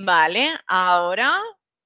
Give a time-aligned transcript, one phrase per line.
[0.00, 1.34] Vale, ahora,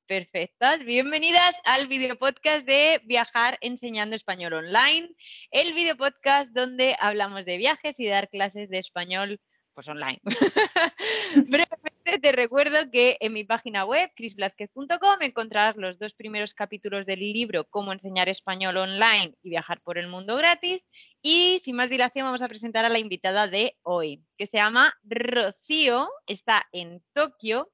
[0.07, 0.85] perfectas.
[0.85, 5.09] Bienvenidas al video podcast de Viajar enseñando español online,
[5.51, 9.41] el video podcast donde hablamos de viajes y dar clases de español
[9.73, 10.21] pues online.
[12.03, 17.65] te recuerdo que en mi página web, chrisblasquez.com, encontrarás los dos primeros capítulos del libro
[17.65, 20.89] Cómo enseñar español online y viajar por el mundo gratis.
[21.23, 24.95] Y sin más dilación vamos a presentar a la invitada de hoy, que se llama
[25.05, 27.71] Rocío, está en Tokio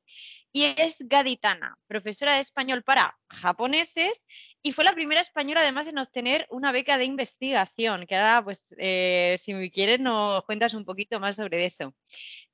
[0.53, 4.25] y es gaditana, profesora de español para japoneses
[4.63, 8.75] y fue la primera española además en obtener una beca de investigación, que ahora pues
[8.79, 11.95] eh, si quieres nos cuentas un poquito más sobre eso.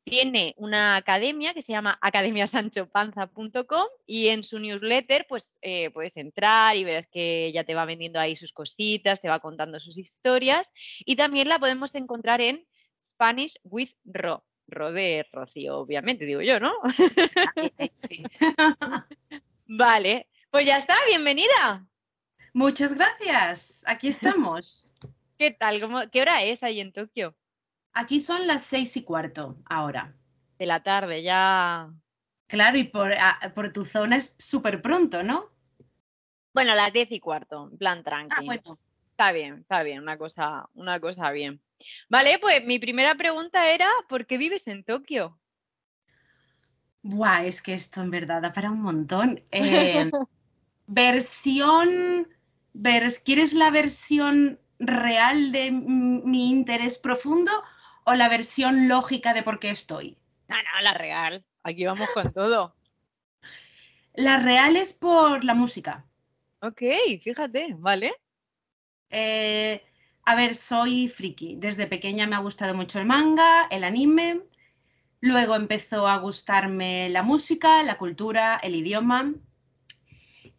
[0.04, 6.76] Tiene una academia que se llama academiasanchopanza.com y en su newsletter pues eh, puedes entrar
[6.76, 10.70] y verás que ella te va vendiendo ahí sus cositas, te va contando sus historias
[11.00, 12.66] y también la podemos encontrar en
[13.02, 16.72] Spanish with Ro Rodé Rocío, obviamente, digo yo, ¿no?
[17.94, 18.22] Sí.
[19.66, 21.86] vale, pues ya está, bienvenida.
[22.52, 24.90] Muchas gracias, aquí estamos.
[25.38, 25.80] ¿Qué tal?
[25.80, 27.34] ¿Cómo, ¿Qué hora es ahí en Tokio?
[27.94, 30.14] Aquí son las seis y cuarto ahora.
[30.58, 31.90] De la tarde, ya.
[32.48, 33.12] Claro, y por,
[33.54, 35.50] por tu zona es súper pronto, ¿no?
[36.52, 38.34] Bueno, a las diez y cuarto, en plan tranqui.
[38.36, 38.78] Ah, bueno.
[39.10, 41.60] Está bien, está bien, una cosa, una cosa bien.
[42.08, 45.38] Vale, pues mi primera pregunta era, ¿por qué vives en Tokio?
[47.02, 49.40] Buah, es que esto en verdad da para un montón.
[49.52, 50.10] Eh,
[50.86, 51.88] versión,
[52.74, 57.52] vers- ¿quieres la versión real de mi interés profundo
[58.04, 60.18] o la versión lógica de por qué estoy?
[60.48, 61.44] No, no, la real.
[61.62, 62.74] Aquí vamos con todo.
[64.14, 66.04] La real es por la música.
[66.60, 66.82] Ok,
[67.20, 68.12] fíjate, vale.
[69.10, 69.82] Eh,
[70.24, 71.56] a ver, soy friki.
[71.56, 74.42] Desde pequeña me ha gustado mucho el manga, el anime.
[75.20, 79.34] Luego empezó a gustarme la música, la cultura, el idioma.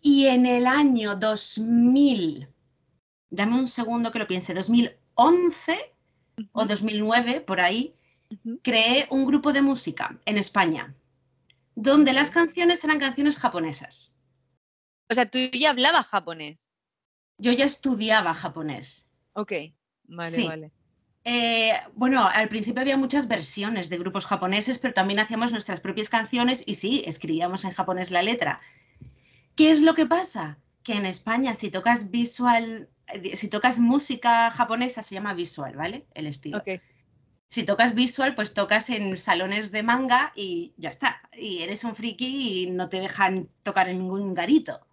[0.01, 2.47] Y en el año 2000,
[3.29, 5.94] dame un segundo que lo piense, 2011
[6.51, 7.95] o 2009, por ahí,
[8.61, 10.95] creé un grupo de música en España,
[11.75, 14.13] donde las canciones eran canciones japonesas.
[15.09, 16.69] O sea, tú ya hablabas japonés.
[17.37, 19.09] Yo ya estudiaba japonés.
[19.33, 19.51] Ok,
[20.03, 20.47] vale, Sí.
[20.47, 20.71] vale.
[21.27, 26.07] Eh, bueno, al principio había muchas versiones de grupos japoneses, pero también hacíamos nuestras propias
[26.09, 28.61] canciones y sí, escribíamos en japonés la letra.
[29.55, 30.59] ¿Qué es lo que pasa?
[30.85, 32.89] Que en España si tocas visual,
[33.33, 36.05] si tocas música japonesa se llama visual, ¿vale?
[36.13, 36.59] El estilo.
[36.59, 36.79] Ok.
[37.47, 41.21] Si tocas visual, pues tocas en salones de manga y ya está.
[41.33, 44.85] Y eres un friki y no te dejan tocar en ningún garito.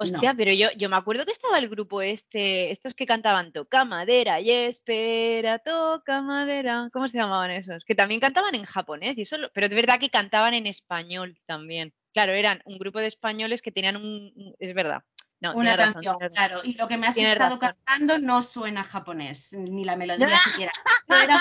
[0.00, 3.84] Hostia, pero yo, yo me acuerdo que estaba el grupo este, estos que cantaban Toca
[3.84, 6.88] madera y espera, toca madera.
[6.92, 7.84] ¿Cómo se llamaban esos?
[7.84, 11.92] Que también cantaban en japonés, y eso, pero es verdad que cantaban en español también.
[12.18, 14.32] Claro, eran un grupo de españoles que tenían un.
[14.58, 15.04] Es verdad.
[15.40, 16.34] No, Una razón, canción, razón.
[16.34, 16.60] claro.
[16.64, 17.58] Y lo que me has estado razón.
[17.86, 20.26] cantando no suena japonés, ni la melodía
[20.66, 20.72] siquiera.
[21.08, 21.38] No era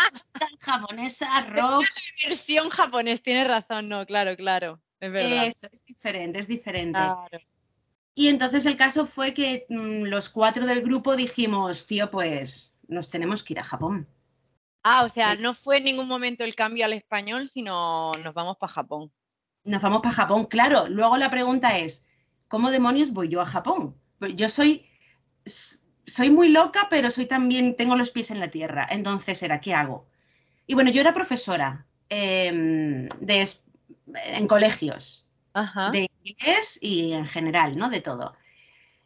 [0.60, 1.84] japonesa, rock.
[2.24, 4.80] Versión japonés, tienes razón, no, claro, claro.
[5.00, 5.48] Es verdad.
[5.48, 6.92] Eso, es diferente, es diferente.
[6.92, 7.40] Claro.
[8.14, 13.09] Y entonces el caso fue que mm, los cuatro del grupo dijimos, tío, pues nos
[13.09, 14.08] tenemos que ir a Japón.
[14.84, 15.42] Ah, o sea, Sí.
[15.42, 19.12] no fue en ningún momento el cambio al español, sino nos vamos para Japón.
[19.67, 20.88] Nos vamos para Japón, claro.
[20.88, 22.07] Luego la pregunta es,
[22.47, 23.95] ¿cómo demonios voy yo a Japón?
[24.17, 24.85] Pues Yo soy,
[25.45, 28.88] soy muy loca, pero soy también, tengo los pies en la tierra.
[28.89, 30.07] Entonces era, ¿qué hago?
[30.67, 33.47] Y bueno, yo era profesora em, de
[34.16, 35.28] en colegios.
[35.53, 35.89] Ajá.
[35.89, 37.89] de inglés y en general, ¿no?
[37.89, 38.35] De todo.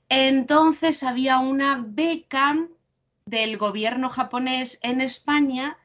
[0.09, 2.67] Entonces había una beca
[3.25, 5.77] del gobierno japonés en España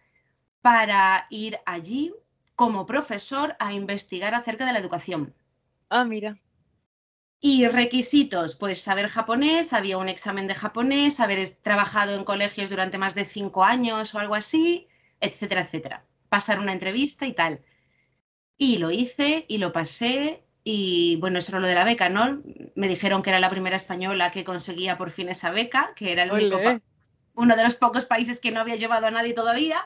[0.62, 2.12] para ir allí
[2.56, 5.34] como profesor a investigar acerca de la educación.
[5.88, 6.38] Ah, mira.
[7.38, 12.98] Y requisitos, pues saber japonés, había un examen de japonés, haber trabajado en colegios durante
[12.98, 14.88] más de cinco años o algo así,
[15.20, 16.04] etcétera, etcétera.
[16.30, 17.60] Pasar una entrevista y tal.
[18.56, 22.42] Y lo hice y lo pasé y bueno, eso era lo de la beca, ¿no?
[22.74, 26.24] Me dijeron que era la primera española que conseguía por fin esa beca, que era
[26.24, 26.58] el único
[27.36, 29.84] uno de los pocos países que no había llevado a nadie todavía.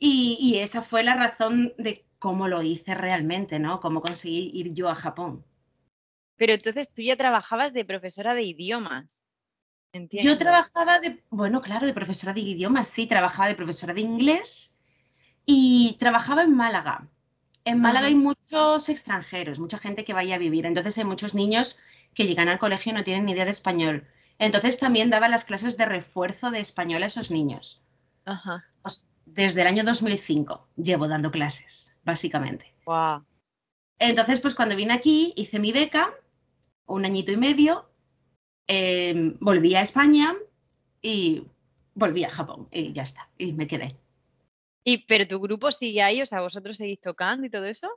[0.00, 3.78] Y, y esa fue la razón de cómo lo hice realmente, ¿no?
[3.80, 5.44] Cómo conseguí ir yo a Japón.
[6.36, 9.24] Pero entonces tú ya trabajabas de profesora de idiomas.
[9.92, 10.30] Entiendo.
[10.30, 14.76] Yo trabajaba de, bueno, claro, de profesora de idiomas, sí, trabajaba de profesora de inglés
[15.44, 17.08] y trabajaba en Málaga.
[17.64, 21.78] En Málaga hay muchos extranjeros, mucha gente que vaya a vivir, entonces hay muchos niños
[22.14, 24.08] que llegan al colegio y no tienen ni idea de español.
[24.38, 27.82] Entonces también daba las clases de refuerzo de español a esos niños.
[28.24, 28.64] Ajá.
[29.34, 32.74] Desde el año 2005 llevo dando clases, básicamente.
[32.84, 33.24] Guau.
[33.98, 36.14] Entonces, pues cuando vine aquí, hice mi beca,
[36.86, 37.88] un añito y medio,
[38.66, 40.34] eh, volví a España
[41.02, 41.44] y
[41.94, 43.96] volví a Japón y ya está, y me quedé.
[44.84, 46.22] ¿Y pero tu grupo sigue ahí?
[46.22, 47.88] O sea, ¿vosotros seguís tocando y todo eso?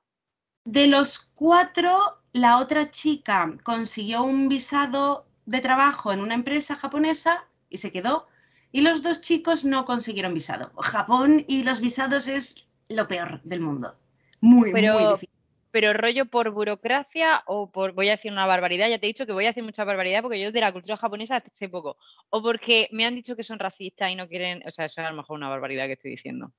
[0.66, 7.46] De los cuatro, la otra chica consiguió un visado de trabajo en una empresa japonesa
[7.70, 8.28] y se quedó.
[8.74, 10.72] Y los dos chicos no consiguieron visado.
[10.78, 13.96] Japón y los visados es lo peor del mundo.
[14.42, 15.30] Muy, Pero- muy difícil.
[15.70, 18.90] ¿Pero rollo por burocracia o por, voy a decir una barbaridad?
[18.90, 20.98] Ya te he dicho que voy a decir mucha barbaridad porque yo de la cultura
[20.98, 21.98] japonesa sé poco.
[22.30, 25.08] O porque me han dicho que son racistas y no quieren, o sea, eso es
[25.08, 26.52] a lo mejor una barbaridad que estoy diciendo.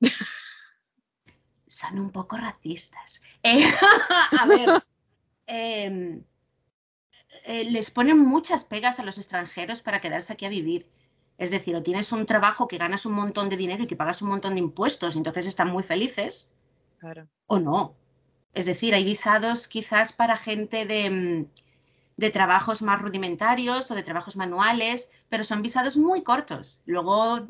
[1.66, 3.22] Son un poco racistas.
[3.42, 3.64] Eh,
[4.40, 4.82] a ver,
[5.46, 6.22] em,
[7.44, 10.86] eh, les ponen muchas pegas a los extranjeros para quedarse aquí a vivir.
[11.40, 14.20] Es decir, o tienes un trabajo que ganas un montón de dinero y que pagas
[14.20, 16.52] un montón de impuestos, y entonces están muy felices,
[16.98, 17.28] Claro.
[17.46, 17.94] o no.
[18.52, 21.46] Es decir, hay visados quizás para gente de, mm,
[22.18, 26.82] de trabajos más rudimentarios o de trabajos manuales, pero son visados muy cortos.
[26.84, 27.46] Luego,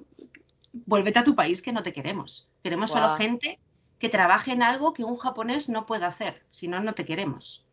[0.72, 2.48] vuélvete a tu país que no te queremos.
[2.62, 3.58] Queremos solo gente
[3.98, 7.66] que trabaje en algo que un japonés no puede hacer, si no, no te queremos.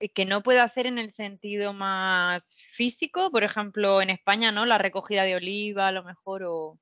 [0.00, 4.66] Y Que no puedo hacer en el sentido más físico, por ejemplo, en España, ¿no?
[4.66, 6.78] La recogida de oliva, a lo mejor, o...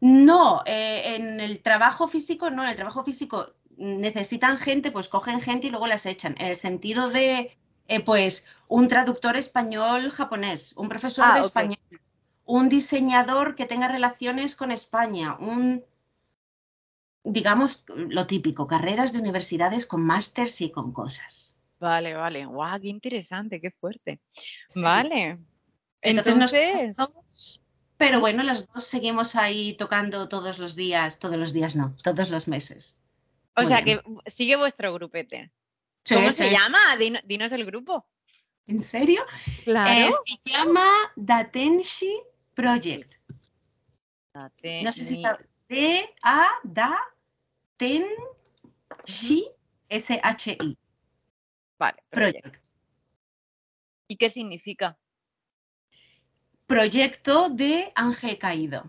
[0.00, 5.40] No, eh, en el trabajo físico, no, en el trabajo físico necesitan gente, pues cogen
[5.40, 6.34] gente y luego las echan.
[6.38, 7.56] En el sentido de,
[7.88, 11.78] eh, pues, un traductor español-japonés, un profesor Ah, de español,
[12.44, 15.84] un diseñador que tenga relaciones con España, un,
[17.22, 21.58] digamos, lo típico, carreras de universidades con másters y con cosas.
[21.82, 22.46] Vale, vale.
[22.46, 24.20] Guau, qué interesante, qué fuerte.
[24.68, 24.80] Sí.
[24.80, 25.38] Vale.
[26.00, 27.60] Entonces nos Entonces, casamos,
[27.96, 32.30] pero bueno, las dos seguimos ahí tocando todos los días, todos los días no, todos
[32.30, 33.00] los meses.
[33.56, 34.00] o Muy sea bien.
[34.24, 35.50] que sigue vuestro grupete.
[36.04, 36.78] Sí, ¿Cómo se llama?
[36.98, 38.06] Dino- dinos el grupo.
[38.68, 39.24] ¿En serio?
[39.64, 39.90] Claro.
[39.90, 40.86] Eh, se llama
[41.16, 42.12] Datenshi
[42.54, 43.14] Project.
[44.34, 45.46] No sé si sabes.
[45.68, 46.48] D-A
[51.82, 52.00] Vale.
[52.10, 52.64] Project.
[54.06, 54.96] ¿Y qué significa?
[56.64, 58.88] Proyecto de Ángel Caído.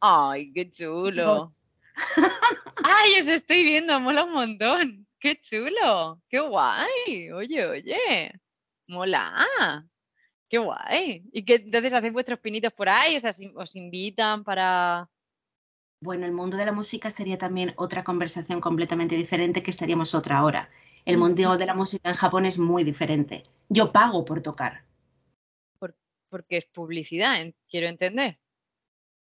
[0.00, 1.52] Ay, qué chulo.
[2.84, 5.06] Ay, os estoy viendo, mola un montón.
[5.18, 7.30] Qué chulo, qué guay.
[7.34, 8.32] Oye, oye,
[8.86, 9.46] mola.
[10.48, 11.28] Qué guay.
[11.34, 13.14] ¿Y que entonces hacéis vuestros pinitos por ahí?
[13.14, 15.06] O sea, os invitan para...
[16.02, 20.44] Bueno, el mundo de la música sería también otra conversación completamente diferente que estaríamos otra
[20.44, 20.68] hora.
[21.04, 23.44] El mundo de la música en Japón es muy diferente.
[23.68, 24.84] Yo pago por tocar,
[26.28, 27.36] porque es publicidad,
[27.68, 28.40] quiero entender.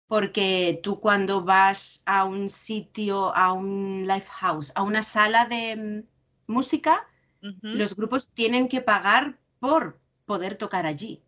[0.06, 5.74] porque tú cuando vas a un sitio, a un live house, a una sala de
[5.74, 7.08] mm, música,
[7.40, 11.22] los grupos tienen que pagar por poder tocar allí.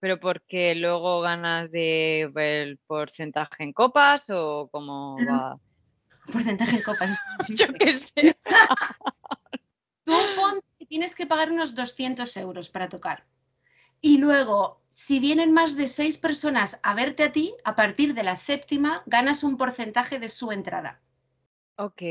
[0.00, 5.26] Pero porque luego ganas de el porcentaje en copas o cómo Ujú.
[5.28, 5.60] va.
[6.32, 7.10] Porcentaje en copas.
[7.10, 7.20] eso
[7.54, 8.34] Yo qué sé.
[10.04, 10.14] Tú
[10.88, 13.26] tienes que pagar unos 200 euros para tocar.
[14.00, 18.22] Y luego, si vienen más de seis personas a verte a ti, a partir de
[18.22, 21.00] la séptima ganas un porcentaje de su entrada.
[21.76, 22.02] Ok.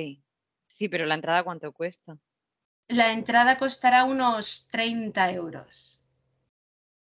[0.67, 2.17] Sí, pero la entrada cuánto cuesta.
[2.87, 5.98] La entrada costará unos 30 euros.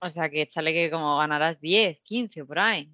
[0.05, 2.93] O sea que échale que como ganarás 10, 15 por ahí.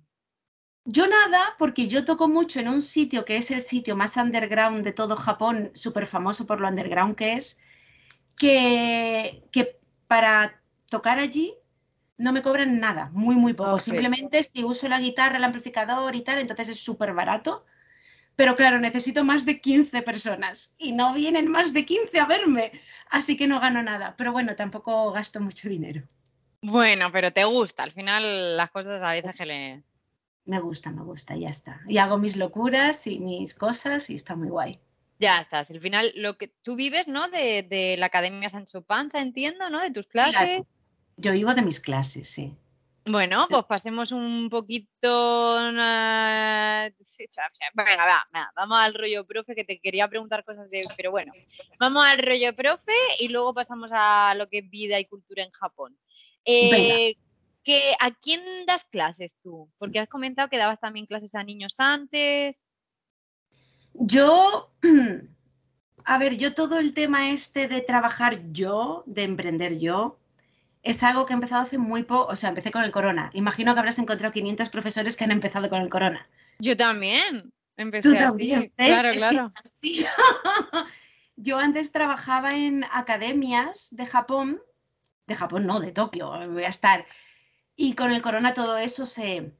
[0.84, 4.84] Yo nada, porque yo toco mucho en un sitio que es el sitio más underground
[4.84, 7.60] de todo Japón, súper famoso por lo underground que es,
[8.38, 11.52] que, que para tocar allí
[12.16, 13.80] no me cobran nada, muy, muy poco.
[13.80, 17.66] Simplemente si uso la guitarra, el amplificador y tal, entonces es súper barato.
[18.36, 22.70] Pero claro, necesito más de 15 personas y no vienen más de 15 a verme,
[23.10, 24.14] así que no gano nada.
[24.16, 26.02] Pero bueno, tampoco gasto mucho dinero.
[26.62, 27.82] Bueno, pero te gusta.
[27.82, 29.82] Al final las cosas a veces que le...
[30.44, 31.80] Me gusta, me gusta, ya está.
[31.88, 34.80] Y hago mis locuras y mis cosas y está muy guay.
[35.18, 35.70] Ya estás.
[35.70, 37.28] Al final lo que tú vives, ¿no?
[37.28, 39.80] De, de la Academia Sancho Panza, entiendo, ¿no?
[39.80, 40.66] De tus clases.
[41.16, 42.56] Yo vivo de mis clases, sí.
[43.04, 45.56] Bueno, pues pasemos un poquito.
[45.56, 46.06] Venga,
[47.74, 50.82] va, va, vamos al rollo profe, que te quería preguntar cosas de.
[50.96, 51.32] Pero bueno,
[51.78, 55.50] vamos al rollo profe y luego pasamos a lo que es vida y cultura en
[55.50, 55.96] Japón.
[56.44, 57.14] Eh,
[57.62, 59.70] que, ¿A quién das clases tú?
[59.78, 62.64] Porque has comentado que dabas también clases a niños antes.
[63.94, 64.72] Yo,
[66.04, 70.18] a ver, yo todo el tema este de trabajar yo, de emprender yo,
[70.82, 73.30] es algo que he empezado hace muy poco, o sea, empecé con el corona.
[73.34, 76.26] Imagino que habrás encontrado 500 profesores que han empezado con el corona.
[76.58, 77.52] Yo también.
[77.76, 78.72] Empecé Tú también.
[78.76, 79.46] Claro, Es que claro.
[79.46, 80.06] es así.
[81.36, 84.60] yo antes trabajaba en academias de Japón,
[85.30, 87.06] de Japón no, de Tokio, voy a estar.
[87.74, 89.52] Y con el corona todo eso se...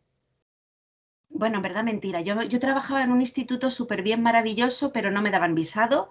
[1.31, 2.21] Bueno, en verdad mentira.
[2.21, 6.11] Yo, yo trabajaba en un instituto súper bien maravilloso, pero no me daban visado.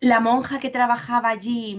[0.00, 1.78] La monja que trabajaba allí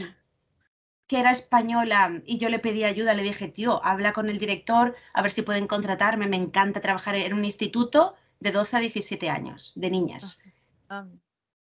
[1.09, 4.95] que era española y yo le pedí ayuda, le dije, tío, habla con el director
[5.11, 9.27] a ver si pueden contratarme, me encanta trabajar en un instituto de 12 a 17
[9.27, 10.43] años, de niñas.
[10.87, 11.07] Ah, ah.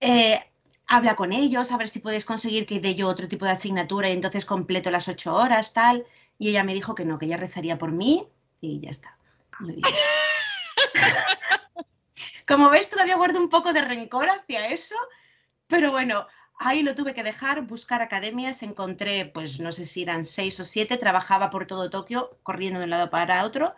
[0.02, 0.44] Eh,
[0.90, 4.10] habla con ellos, a ver si puedes conseguir que dé yo otro tipo de asignatura
[4.10, 6.06] y entonces completo las ocho horas, tal.
[6.38, 8.28] Y ella me dijo que no, que ella rezaría por mí
[8.60, 9.16] y ya está.
[12.48, 14.96] Como ves, todavía guardo un poco de rencor hacia eso,
[15.68, 16.26] pero bueno,
[16.62, 20.66] Ahí lo tuve que dejar, buscar academias, encontré, pues no sé si eran seis o
[20.66, 23.76] siete, trabajaba por todo Tokio, corriendo de un lado para otro.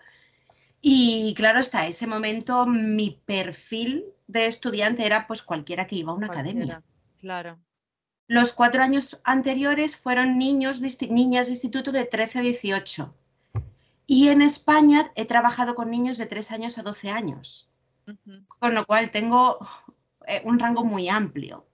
[0.82, 6.16] Y claro hasta ese momento mi perfil de estudiante era pues cualquiera que iba a
[6.16, 6.82] una academia.
[7.22, 7.60] Claro.
[8.28, 13.16] Los cuatro años anteriores fueron niños, niñas de instituto de 13 a 18.
[14.08, 17.70] Y en España he trabajado con niños de 3 años a 12 años.
[18.48, 19.60] Con lo cual tengo
[20.28, 21.68] eh, un rango muy amplio.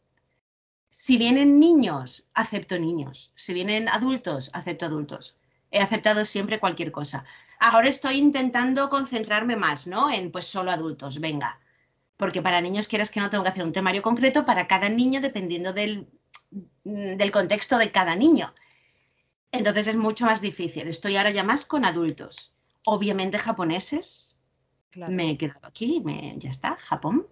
[0.90, 3.32] Si vienen niños, acepto niños.
[3.36, 5.38] Si vienen adultos, acepto adultos.
[5.72, 7.24] He aceptado siempre cualquier cosa.
[7.60, 10.12] Ahora estoy intentando concentrarme más, ¿no?
[10.12, 11.60] En pues solo adultos, venga.
[12.18, 15.22] Porque para niños quieras que no tengo que hacer un temario concreto para cada niño
[15.22, 16.08] dependiendo del,
[16.84, 18.54] del contexto de cada niño.
[19.52, 20.88] Entonces es mucho más difícil.
[20.88, 22.54] Estoy ahora ya más con adultos.
[22.86, 24.38] Obviamente japoneses.
[24.96, 27.28] Me he quedado aquí, me, ya está, Japón.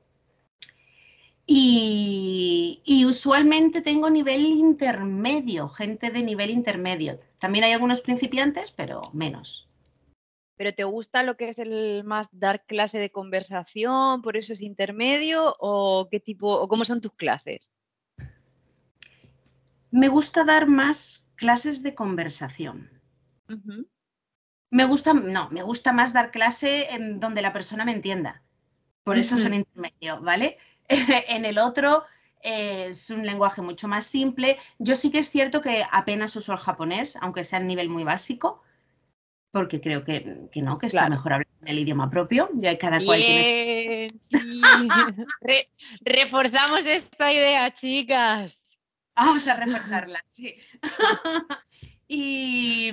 [1.47, 7.19] Y, usualmente tengo nivel intermedio, gente de nivel intermedio.
[7.37, 9.67] También hay algunos principiantes, pero menos.
[10.57, 14.61] ¿Pero te gusta lo que es el más dar clase de conversación, por eso es
[14.61, 15.55] intermedio?
[15.59, 17.71] ¿O qué tipo, o cómo son tus clases?
[19.91, 22.89] Me gusta dar más clases de conversación.
[24.69, 28.41] Me gusta, no, me gusta más dar clase en donde la persona me entienda.
[29.03, 30.57] Por eso son intermedio, ¿vale?
[30.87, 32.03] en el otro
[32.41, 34.57] eh, es un lenguaje mucho más simple.
[34.79, 38.03] Yo sí que es cierto que apenas uso el japonés, aunque sea a nivel muy
[38.03, 38.63] básico,
[39.55, 42.49] porque creo que, no, que está mejor hablar en el idioma propio.
[42.55, 44.13] Ya cada cual tiene...
[46.03, 48.59] reforzamos esta idea, chicas.
[49.15, 50.55] Vamos a reforzarla, sí.
[52.09, 52.91] y,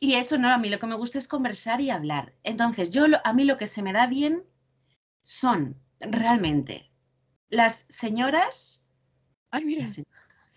[0.00, 2.34] y, eso, no, a mí lo que me gusta es conversar y hablar.
[2.42, 4.42] Entonces, yo a mí lo que se me da bien
[5.22, 6.90] son realmente.
[7.48, 8.88] Las señoras.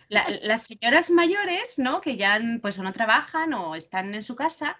[0.09, 2.01] Las, señoras mayores, ¿no?
[2.01, 4.75] Que ya pues no trabajan o están en su casa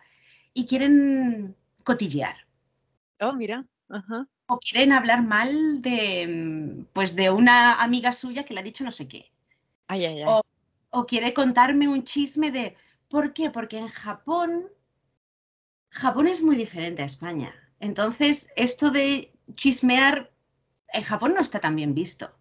[0.57, 2.35] y quieren cotillear.
[3.19, 3.63] Oh, mira.
[4.47, 8.89] O quieren hablar mal de, pues de una amiga suya que le ha dicho no
[8.91, 9.31] sé qué.
[10.27, 10.41] O,
[10.89, 12.75] o quiere contarme un chisme de.
[13.07, 13.51] ¿Por qué?
[13.51, 14.67] Porque en Japón.
[15.91, 17.53] Japón es muy diferente a España.
[17.79, 20.31] Entonces, esto de chismear
[20.91, 22.31] en Japón no está tan bien visto.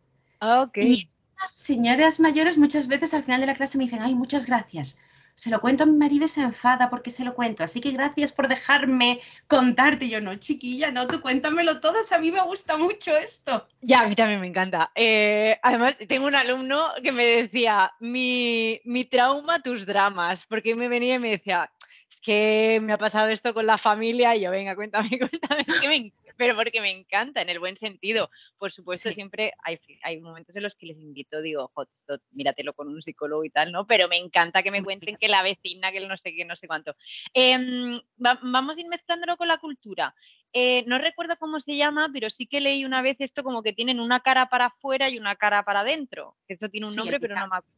[0.41, 1.05] Ah, y
[1.39, 4.99] las señoras mayores muchas veces al final de la clase me dicen, ay, muchas gracias.
[5.37, 7.63] Se lo cuento a mi marido y se enfada porque se lo cuento.
[7.63, 10.09] Así que gracias por dejarme contarte.
[10.09, 11.95] yo, no, chiquilla, no, tú cuéntamelo todo.
[12.11, 13.69] A mí me gusta mucho esto.
[13.83, 14.91] Ya, a mí también me encanta.
[14.95, 20.47] Eh, además, tengo un alumno que me decía, mi, mi trauma, tus dramas.
[20.47, 21.71] Porque me venía y me decía,
[22.11, 24.35] es que me ha pasado esto con la familia.
[24.35, 25.65] Y yo, venga, cuéntame, cuéntame.
[25.69, 28.31] Es que me pero porque me encanta, en el buen sentido.
[28.59, 32.89] Por supuesto, siempre hay, hay, momentos en los que les invito, digo, esto míratelo con
[32.89, 33.87] un psicólogo y tal, ¿no?
[33.87, 36.57] Pero me encanta que me cuenten que la vecina, que el no sé qué, no
[36.57, 36.95] sé cuánto.
[37.33, 40.15] Em, vamos a ir mezclándolo con la cultura.
[40.53, 43.73] Eh, no recuerdo cómo se llama, pero sí que leí una vez esto como que
[43.73, 46.37] tienen una cara para afuera y una cara para adentro.
[46.49, 47.77] Esto tiene un nombre, pero no me acuerdo.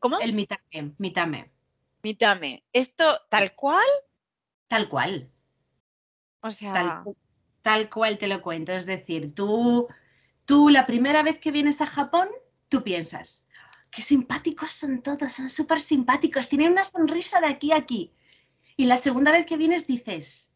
[0.00, 0.20] ¿Cómo?
[0.20, 1.50] El mitame, mitame.
[2.02, 2.64] Mitame.
[2.72, 3.86] ¿Esto tal cual?
[4.68, 5.30] Tal cual.
[6.42, 7.14] O sea tal
[7.90, 8.72] cual te lo cuento.
[8.72, 9.88] Es decir, tú,
[10.44, 12.28] tú la primera vez que vienes a Japón,
[12.68, 13.46] tú piensas,
[13.90, 18.12] qué simpáticos son todos, son súper simpáticos, tienen una sonrisa de aquí a aquí.
[18.76, 20.52] Y la segunda vez que vienes dices,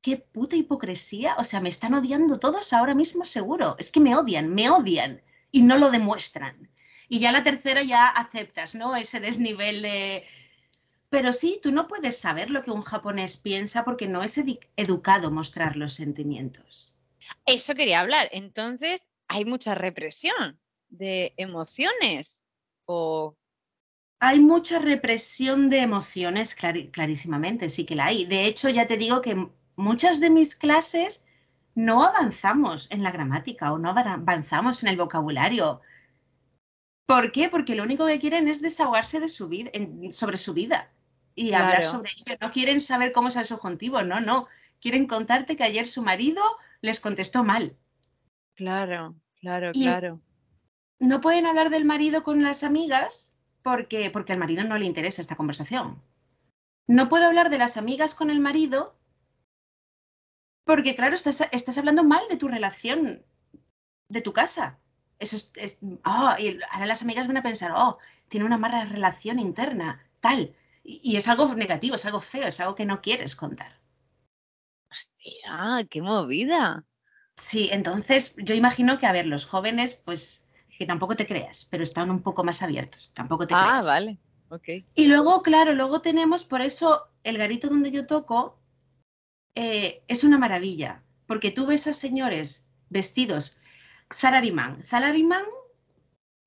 [0.00, 4.14] qué puta hipocresía, o sea, me están odiando todos ahora mismo seguro, es que me
[4.14, 6.70] odian, me odian y no lo demuestran.
[7.08, 8.96] Y ya la tercera ya aceptas, ¿no?
[8.96, 10.24] Ese desnivel de,
[11.08, 14.40] pero sí, tú no puedes saber lo que un japonés piensa porque no es
[14.76, 16.94] educado mostrar los sentimientos.
[17.46, 18.28] Eso quería hablar.
[18.32, 20.58] Entonces, hay mucha represión
[20.88, 22.44] de emociones
[22.86, 23.36] o
[24.20, 28.24] hay mucha represión de emociones, clarísimamente, sí que la hay.
[28.24, 31.26] De hecho, ya te digo que muchas de mis clases
[31.74, 35.80] no avanzamos en la gramática o no avanzamos en el vocabulario.
[37.06, 37.50] ¿Por qué?
[37.50, 39.70] Porque lo único que quieren es desahogarse de su vida,
[40.10, 40.90] sobre su vida
[41.34, 42.36] y hablar sobre ello.
[42.40, 44.48] No quieren saber cómo es el subjuntivo, no, no.
[44.80, 46.42] Quieren contarte que ayer su marido
[46.80, 47.76] les contestó mal.
[48.54, 50.20] Claro, claro, claro.
[50.98, 55.22] No pueden hablar del marido con las amigas porque, porque al marido no le interesa
[55.22, 56.02] esta conversación.
[56.86, 58.96] No puedo hablar de las amigas con el marido
[60.64, 63.24] porque, claro, estás, estás hablando mal de tu relación,
[64.08, 64.78] de tu casa.
[65.18, 67.98] Eso es, oh, y ahora las amigas van a pensar, oh,
[68.28, 70.54] tiene una mala relación interna, tal.
[70.84, 73.80] Y, es algo negativo, es algo feo, es algo que no quieres contar.
[74.90, 76.84] Hostia, qué movida.
[77.36, 80.46] Sí, entonces yo imagino que, a ver, los jóvenes, pues,
[80.78, 83.86] que tampoco te creas, pero están un poco más abiertos, tampoco te ah, creas.
[83.86, 84.18] Ah, vale,
[84.50, 84.68] ok.
[84.94, 88.58] Y luego, claro, luego tenemos, por eso, el garito donde yo toco
[89.54, 93.56] eh, es una maravilla, porque tú ves a señores vestidos
[94.10, 94.82] salarimán.
[94.82, 95.44] Salarimán,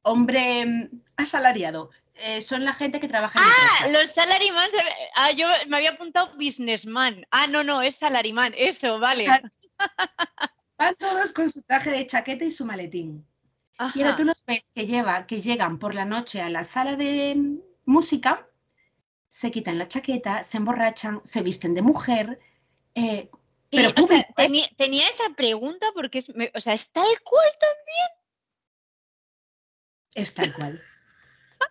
[0.03, 1.89] hombre mm, asalariado.
[2.19, 4.69] Eh, son la gente que trabaja en Ah, los salarimán.
[5.15, 7.25] Ah, yo me había apuntado businessman.
[7.31, 8.53] Ah, no, no, es salarimán.
[8.57, 9.27] Eso, vale.
[10.77, 13.25] Van todos con su traje de chaqueta y su maletín.
[13.93, 16.95] Y ahora tú los ves que, lleva, que llegan por la noche a la sala
[16.95, 18.47] de mm, música,
[19.27, 22.39] se quitan la chaqueta, se emborrachan, se visten de mujer,
[22.95, 23.29] eh,
[23.69, 23.93] pero
[24.35, 28.07] tenía, esa pregunta porque es, o sea, ¿es tal cual también?
[30.15, 30.81] Es tal cual.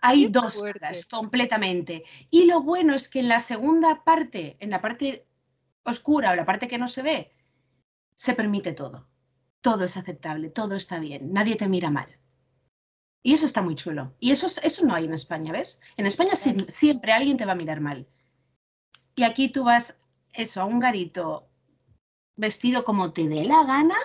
[0.03, 2.05] Hay dos caras completamente.
[2.31, 5.27] Y lo bueno es que en la segunda parte, en la parte
[5.85, 7.33] oscura o la parte que no se ve,
[8.15, 9.09] se permite todo.
[9.61, 12.19] Todo es aceptable, todo está bien, nadie te mira mal.
[13.23, 14.15] Y eso está muy chulo.
[14.21, 15.81] Y eso, eso no hay en España, ¿ves?
[15.97, 18.07] En España siempre alguien te va a mirar mal.
[19.17, 19.99] Y aquí tú vas
[20.33, 21.49] eso, a un garito
[22.37, 23.97] vestido como te dé la gana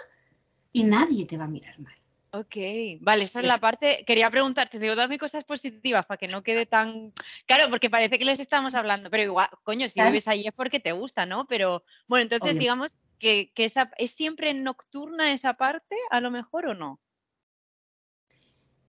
[0.71, 2.00] y nadie te va a mirar mal.
[2.33, 2.55] Ok,
[3.01, 4.05] vale, esta es, la parte.
[4.07, 7.11] Quería preguntarte, digo, dame cosas positivas para que no quede tan.
[7.45, 10.79] Claro, porque parece que les estamos hablando, pero igual, coño, si vives ahí es porque
[10.79, 11.45] te gusta, ¿no?
[11.45, 16.73] Pero bueno, entonces digamos que, esa, es siempre nocturna esa parte, a lo mejor o
[16.73, 17.01] no.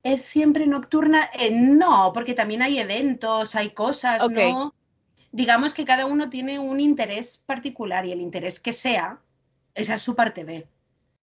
[0.02, 4.74] Es siempre nocturna, eh, no, porque también hay eventos, hay cosas, ¿no?
[5.30, 9.20] digamos que cada uno tiene un interés particular y el interés que sea,
[9.74, 10.66] esa es su parte B.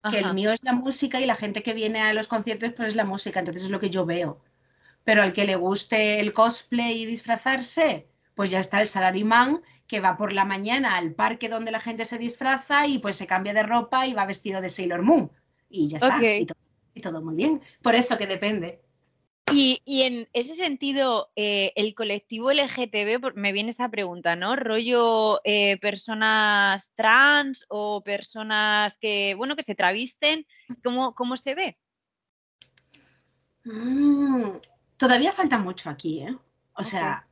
[0.09, 2.89] Que el mío es la música y la gente que viene a los conciertos pues
[2.89, 4.39] es la música, entonces es lo que yo veo.
[5.03, 9.99] Pero al que le guste el cosplay y disfrazarse, pues ya está el salarimán que
[9.99, 13.53] va por la mañana al parque donde la gente se disfraza y pues se cambia
[13.53, 15.31] de ropa y va vestido de Sailor Moon.
[15.69, 16.19] Y ya está.
[16.93, 17.61] y todo muy bien.
[17.81, 18.81] Por eso que depende.
[19.53, 24.55] Y, en ese sentido, eh, el colectivo LGTB, me viene esa pregunta, ¿no?
[24.55, 30.45] Rollo eh, personas trans o personas que, bueno, que se travisten,
[30.83, 31.77] ¿cómo, cómo se ve?
[33.65, 34.51] Mm,
[34.97, 36.37] todavía falta mucho aquí, ¿eh?
[36.73, 37.27] O sea,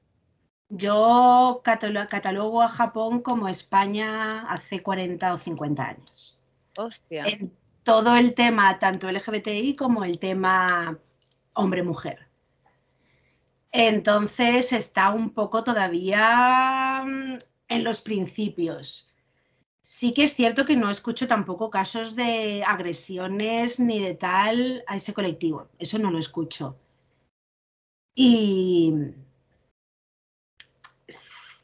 [0.70, 6.40] yo catalogo a Japón como España hace 40 o 50 años.
[6.78, 7.26] Hostia.
[7.26, 7.52] En
[7.84, 11.00] todo el tema, tanto LGBTI como el tema
[11.54, 12.30] hombre-mujer.
[13.72, 19.08] Entonces está un poco todavía mm, en los principios.
[19.82, 24.96] Sí que es cierto que no escucho tampoco casos de agresiones ni de tal a
[24.96, 25.70] ese colectivo.
[25.80, 26.78] Eso no lo escucho.
[28.16, 28.94] Y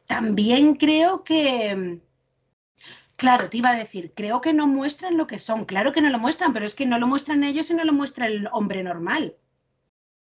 [0.05, 1.99] también creo que,
[3.17, 5.65] claro, te iba a decir, creo que no muestran lo que son.
[5.65, 7.93] Claro que no lo muestran, pero es que no lo muestran ellos y no lo
[7.93, 9.35] muestra el hombre normal.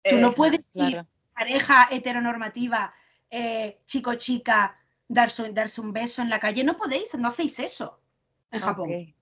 [0.10, 2.94] Tú no puedes ir pareja heteronormativa,
[3.30, 6.64] eh, chico-chica, darse, darse un beso en la calle.
[6.64, 8.00] No podéis, no hacéis eso
[8.52, 9.16] en Japón.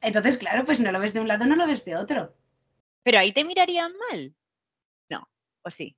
[0.00, 2.34] Entonces, claro, pues no lo ves de un lado, no lo ves de otro.
[3.02, 4.34] Pero ahí te mirarían mal.
[5.10, 5.28] No,
[5.62, 5.96] o sí.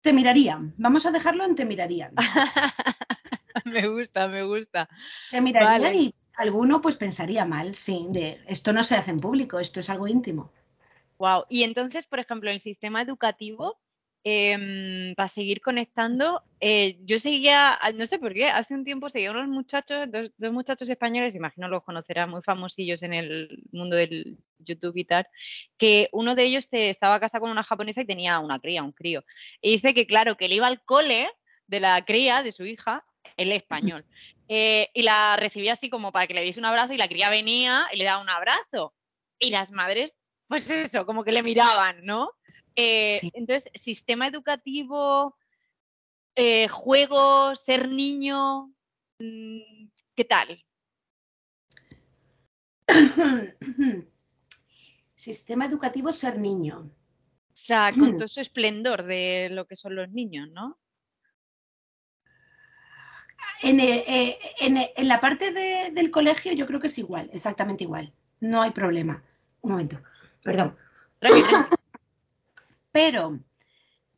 [0.00, 0.74] Te mirarían.
[0.78, 2.14] Vamos a dejarlo en te mirarían.
[3.64, 4.88] me gusta, me gusta.
[5.30, 9.60] Te mirarían y alguno pues pensaría mal, sí, de esto no se hace en público,
[9.60, 10.52] esto es algo íntimo.
[11.18, 11.44] Wow.
[11.48, 13.78] Y entonces, por ejemplo, el sistema educativo,
[14.24, 19.30] em, para seguir conectando, eh, yo seguía, no sé por qué, hace un tiempo seguía
[19.30, 24.96] unos muchachos, dos, muchachos españoles, imagino los conocerás, muy famosillos en el mundo del YouTube
[24.96, 25.26] y tal,
[25.76, 29.24] que uno de ellos estaba casado con una japonesa y tenía una cría, un crío.
[29.60, 31.28] Y dice que, claro, que él iba al cole
[31.66, 33.04] de la cría de su hija,
[33.36, 34.04] el español,
[34.48, 37.28] eh, y la recibía así como para que le diese un abrazo y la cría
[37.30, 38.94] venía y le daba un abrazo.
[39.38, 40.16] Y las madres
[40.48, 42.30] pues eso, como que le miraban, ¿no?
[42.76, 45.36] Eh, entonces, sistema educativo,
[46.34, 48.72] eh, juego, ser niño,
[49.18, 50.64] mm, ¿qué tal?
[55.14, 56.90] Sistema educativo ser niño.
[57.52, 60.78] O sea, con todo su esplendor de lo que son los niños, ¿no?
[63.62, 67.30] En, eh, eh, en- en la parte de- del colegio yo creo que es igual,
[67.32, 68.12] exactamente igual.
[68.40, 69.22] No hay problema.
[69.60, 70.02] Un momento,
[70.44, 70.76] perdón.
[71.20, 71.76] Tranqui, tranqui.
[72.92, 73.40] Pero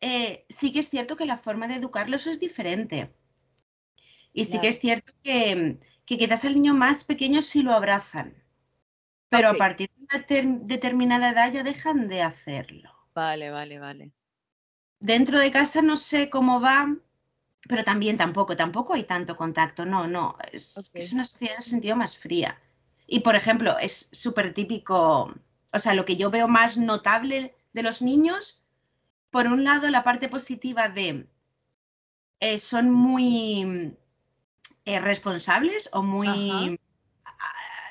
[0.00, 3.12] eh, sí que es cierto que la forma de educarlos es diferente.
[4.32, 8.34] Y sí que es cierto que, que quizás al niño más pequeño sí lo abrazan.
[9.28, 12.90] Pero a partir de una ter- determinada edad ya dejan de hacerlo.
[13.14, 14.12] Vale, vale, vale.
[15.00, 16.96] Dentro de casa no sé cómo va,
[17.68, 19.84] pero también tampoco, tampoco hay tanto contacto.
[19.84, 22.60] No, no, es, es una sociedad en sentido más fría.
[23.06, 25.34] Y por ejemplo, es súper típico,
[25.76, 28.62] o sea, lo que yo veo más notable de los niños,
[29.30, 31.26] por un lado, la parte positiva de
[32.40, 33.94] eh, son muy
[34.84, 36.80] eh, responsables o muy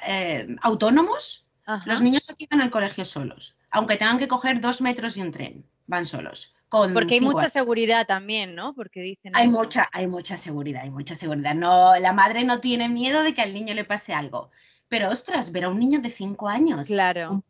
[0.07, 1.47] eh, autónomos.
[1.65, 1.83] Ajá.
[1.85, 5.31] Los niños aquí van al colegio solos, aunque tengan que coger dos metros y un
[5.31, 6.55] tren, van solos.
[6.67, 7.53] Con Porque hay mucha años.
[7.53, 8.73] seguridad también, ¿no?
[8.73, 9.57] Porque dicen Hay eso.
[9.59, 11.53] mucha, hay mucha seguridad, hay mucha seguridad.
[11.53, 14.49] No, la madre no tiene miedo de que al niño le pase algo.
[14.87, 17.43] Pero ostras, ver a un niño de cinco años Claro,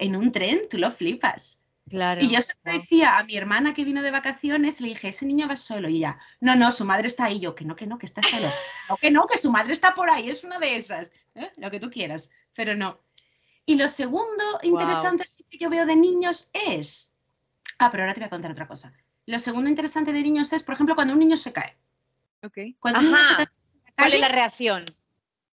[0.00, 1.62] en un tren, tú lo flipas.
[1.88, 2.22] claro.
[2.22, 2.80] Y yo se lo Wow.
[2.80, 5.88] decía a mi hermana que vino de vacaciones, le dije, ese niño va solo.
[5.88, 7.40] Y ella, no, no, su madre está ahí.
[7.40, 8.48] Yo, que no, que no, que está solo.
[8.90, 11.10] No, que no, que su madre está por ahí, es una de esas.
[11.34, 11.50] ¿eh?
[11.56, 12.98] Lo que tú quieras, pero no.
[13.64, 17.14] Y lo segundo interesante sí que yo veo de niños es.
[17.78, 18.92] Ah, pero ahora te voy a contar otra cosa.
[19.26, 21.76] Lo segundo interesante de niños es, por ejemplo, cuando un niño se cae.
[22.42, 22.58] Ok.
[22.80, 23.36] Cuando un niño se Ajá.
[23.36, 24.84] cae ¿Cuál es la reacción?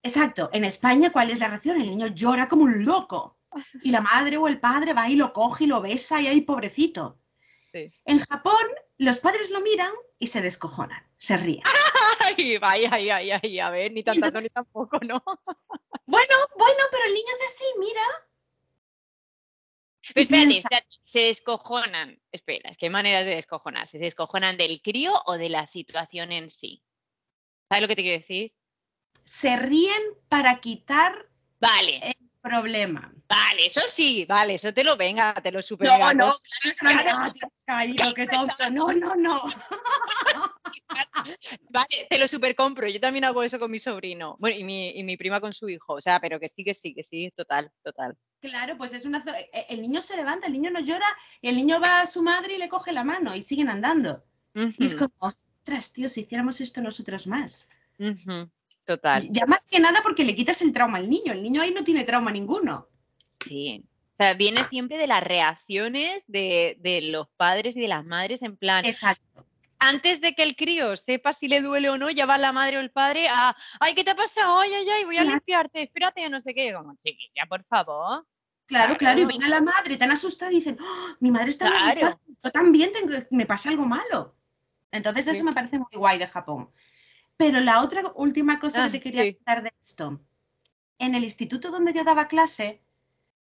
[0.03, 1.81] Exacto, en España, ¿cuál es la reacción?
[1.81, 3.37] El niño llora como un loco.
[3.83, 6.40] Y la madre o el padre va y lo coge y lo besa y ahí
[6.40, 7.21] pobrecito.
[7.73, 7.90] Sí.
[8.05, 8.64] En Japón,
[8.99, 11.62] los padres lo miran y se descojonan, se ríen.
[12.27, 15.23] Ay, ay, ay, ay, ay, a ver, ni tan tanto ni tampoco, ¿no?
[16.07, 18.03] Bueno, bueno, pero el niño hace así, mira.
[20.14, 22.21] Pero espérate, se descojonan.
[22.31, 23.99] Espera, es que hay maneras de descojonarse.
[23.99, 26.83] ¿Se descojonan del crío o de la situación en sí?
[27.69, 28.55] ¿Sabes lo que te quiero decir?
[29.25, 31.31] Se ríen para quitar
[31.64, 33.11] Vale, problema.
[33.26, 36.40] vale, eso sí, vale, eso te lo venga, te lo super No, no, compro.
[36.78, 38.70] claro, es una- te has caído, qué tonto.
[38.70, 39.42] No, no, no.
[41.70, 42.88] Vale, te lo super compro.
[42.88, 44.37] Yo también hago eso con mi sobrino.
[44.38, 45.94] Bueno, y mi, y mi prima con su hijo.
[45.94, 48.16] O sea, pero que sí, que sí, que sí, total, total.
[48.40, 49.22] Claro, pues es una.
[49.24, 51.07] zo- eh, El niño se levanta, el niño no llora,
[51.40, 54.24] y el niño va a su madre y le coge la mano y siguen andando.
[54.54, 57.68] Y es como, ostras, tío, si hiciéramos esto nosotros más.
[57.98, 58.50] ujú,
[58.85, 59.27] Total.
[59.31, 61.33] Ya más que nada porque le quitas el trauma al niño.
[61.33, 62.88] El niño ahí no tiene trauma ninguno.
[63.47, 63.83] Sí.
[64.12, 68.42] O sea, viene siempre de las reacciones de, de los padres y de las madres
[68.42, 69.44] en plan, Exacto.
[69.81, 72.77] antes de que el crío sepa si le duele o no, ya va la madre
[72.77, 74.59] o el padre a, ay, ¿qué te ha pasado?
[74.61, 75.37] Ay, ay, ay, voy a Claro.
[75.37, 76.73] limpiarte, espérate, no sé qué.
[76.73, 78.25] Como, chiquilla, por favor.
[78.66, 79.20] Claro, claro.
[79.20, 79.44] Y Claro.
[79.47, 81.85] a la madre tan asustada y dicen, "Ah, mi madre está Claro.
[82.07, 84.37] asustada, yo también tengo, me pasa algo malo.
[84.92, 85.31] Entonces Sí.
[85.33, 86.70] eso me parece muy guay de Japón.
[87.37, 89.35] Pero la otra última cosa Ah, que te quería sí.
[89.35, 90.20] contar de esto.
[90.99, 92.81] En el instituto donde yo daba clase,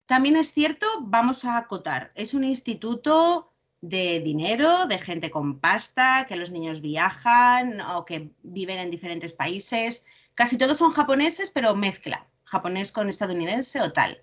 [0.06, 6.26] también es cierto, vamos a acotar, es un instituto de dinero, de gente con pasta,
[6.28, 10.06] que los niños viajan o que viven en diferentes países.
[10.36, 14.22] Casi todos son japoneses, pero mezcla, japonés con estadounidense o tal.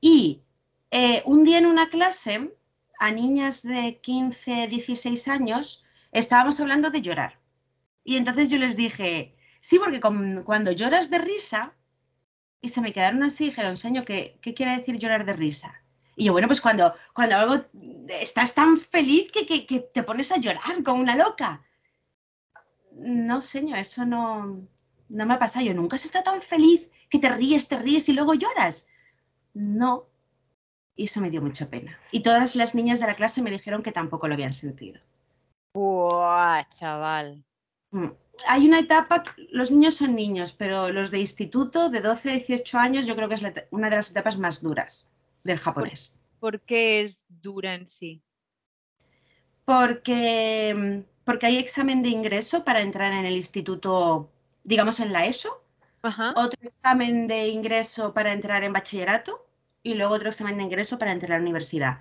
[0.00, 0.42] Y
[0.92, 2.54] eh, un día en una clase,
[3.00, 7.41] a niñas de 15, 16 años, estábamos hablando de llorar.
[8.04, 11.74] Y entonces yo les dije, sí, porque cuando lloras de risa,
[12.60, 15.82] y se me quedaron así, dijeron, señor, ¿qué, qué quiere decir llorar de risa?
[16.16, 17.66] Y yo, bueno, pues cuando, cuando
[18.08, 21.62] estás tan feliz que, que- que te pones a llorar como una loca.
[22.92, 24.66] No, señor, eso no,
[25.08, 25.64] no me ha pasado.
[25.64, 28.88] Yo nunca has estado tan feliz que te ríes, te ríes y luego lloras.
[29.54, 30.06] No.
[30.94, 31.98] Y eso me dio mucha pena.
[32.12, 35.00] Y todas las niñas de la clase me dijeron que tampoco lo habían sentido.
[35.74, 37.42] Buah, chaval.
[37.92, 38.08] Mm.
[38.48, 42.78] Hay una etapa, los niños son niños, pero los de instituto de 12 a 18
[42.78, 45.12] años yo creo que es la una de las etapas más duras
[45.44, 46.18] del japonés.
[46.40, 48.20] ¿Por qué es dura en sí?
[49.64, 54.30] Porque, mm, porque hay examen de ingreso para entrar en el instituto,
[54.64, 55.62] digamos en la ESO,
[56.02, 56.32] Ajá.
[56.34, 59.46] otro examen de ingreso para entrar en bachillerato
[59.84, 62.00] y luego otro examen de ingreso para entrar a la universidad.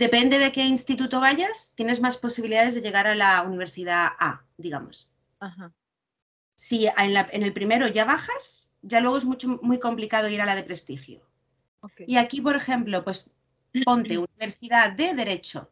[0.00, 5.10] Depende de qué instituto vayas, tienes más posibilidades de llegar a la universidad A, digamos.
[5.38, 5.72] Ajá.
[6.54, 10.40] Si en, la- en el primero ya bajas, ya luego es mucho, muy complicado ir
[10.40, 11.20] a la de prestigio.
[12.06, 13.30] Y aquí, por ejemplo, pues
[13.84, 15.70] ponte Universidad de Derecho.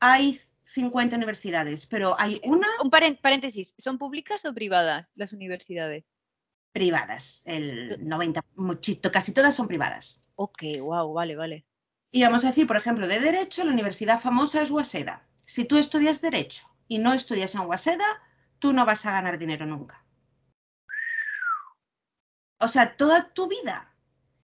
[0.00, 6.04] Hay 50 universidades, pero hay una Un paréntesis, ¿son públicas o privadas las universidades?
[6.72, 7.42] privadas.
[7.46, 10.24] El 90, muchito, casi todas son privadas.
[10.36, 11.64] Ok, wow, vale, vale.
[12.10, 15.26] Y vamos a decir, por ejemplo, de Derecho, la universidad famosa es Waseda.
[15.36, 18.06] Si tú estudias Derecho y no estudias en Waseda,
[18.58, 20.02] tú no vas a ganar dinero nunca.
[22.60, 23.94] O sea, toda tu vida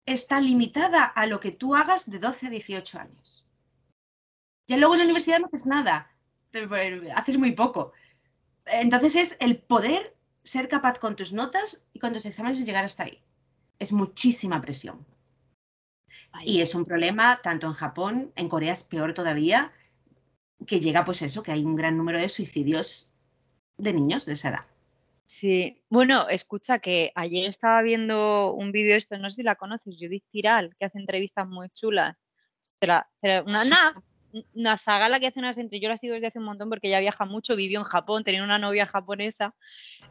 [0.06, 3.44] está limitada a lo que tú hagas de 12 a 18 años.
[4.66, 6.10] Ya luego en la universidad no haces nada,
[7.14, 7.92] haces muy poco.
[8.66, 12.84] Entonces es el poder ser capaz con tus notas y con tus exámenes de llegar
[12.84, 13.22] hasta ahí.
[13.78, 15.04] Es muchísima presión.
[16.44, 19.72] Y es un problema tanto en Japón, en Corea es peor todavía,
[20.66, 23.10] que llega pues eso, que hay un gran número de suicidios
[23.76, 24.66] de niños de esa edad.
[25.26, 29.96] Sí, bueno, escucha que ayer estaba viendo un vídeo esto, no sé si la conoces,
[29.98, 32.16] Judith Tiral, que hace entrevistas muy chulas.
[32.82, 33.06] una,
[33.46, 34.02] una
[34.78, 37.24] zagala que hace unas entre yo la sigo desde hace un montón porque ella viaja
[37.24, 39.54] mucho, vivió en Japón, tenía una novia japonesa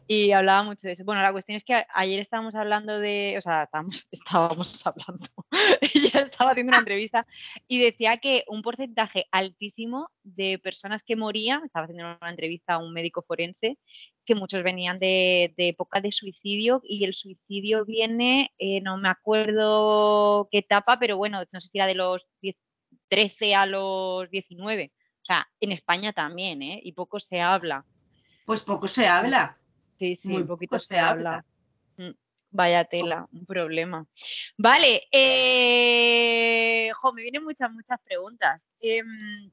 [0.06, 1.04] y hablaba mucho de eso.
[1.04, 5.26] Bueno, la cuestión es que ayer estábamos hablando de, o sea, estábamos, estábamos hablando,
[5.94, 7.26] ella estaba haciendo una entrevista
[7.68, 12.78] y decía que un porcentaje altísimo de personas que morían, estaba haciendo una entrevista a
[12.78, 13.78] un médico forense,
[14.24, 20.48] que muchos venían de, época de suicidio y el suicidio viene, eh, no me acuerdo
[20.52, 22.56] qué etapa, pero bueno, no sé si era de los 10
[23.10, 24.92] 13 a los 19.
[25.22, 26.80] O sea, en España también, ¿eh?
[26.82, 27.84] Y poco se habla.
[28.46, 29.58] Pues poco se habla.
[29.98, 31.44] Sí, sí, Muy poquito se, habla.
[31.98, 32.12] Mm,
[32.50, 34.06] vaya tela, un problema.
[34.56, 38.66] Vale, eh, me vienen muchas, muchas preguntas.
[38.80, 39.50] Em,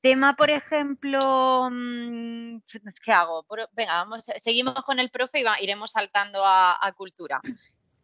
[0.00, 2.58] tema, por ejemplo, mm,
[3.04, 3.44] ¿qué hago?
[3.72, 7.40] venga, vamos, seguimos con el profe y iremos saltando a, cultura.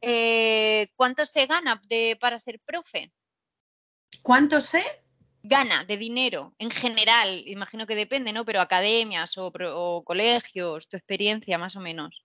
[0.01, 1.81] Eh, ¿Cuánto se gana
[2.21, 3.11] para ser profe?
[4.23, 4.83] ¿Cuánto se
[5.43, 7.43] gana de dinero en general?
[7.47, 8.45] Imagino que depende, ¿no?
[8.45, 12.25] Pero academias o, colegios, tu experiencia más o menos.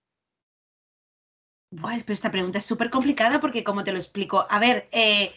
[1.80, 4.88] Pues esta pregunta es súper complicada porque, como te lo explico, a ver.
[4.92, 5.34] Eh,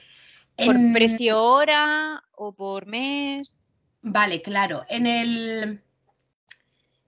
[0.56, 3.62] ¿Por precio hora o por mes?
[4.02, 4.86] Vale, claro.
[4.90, 5.82] En el.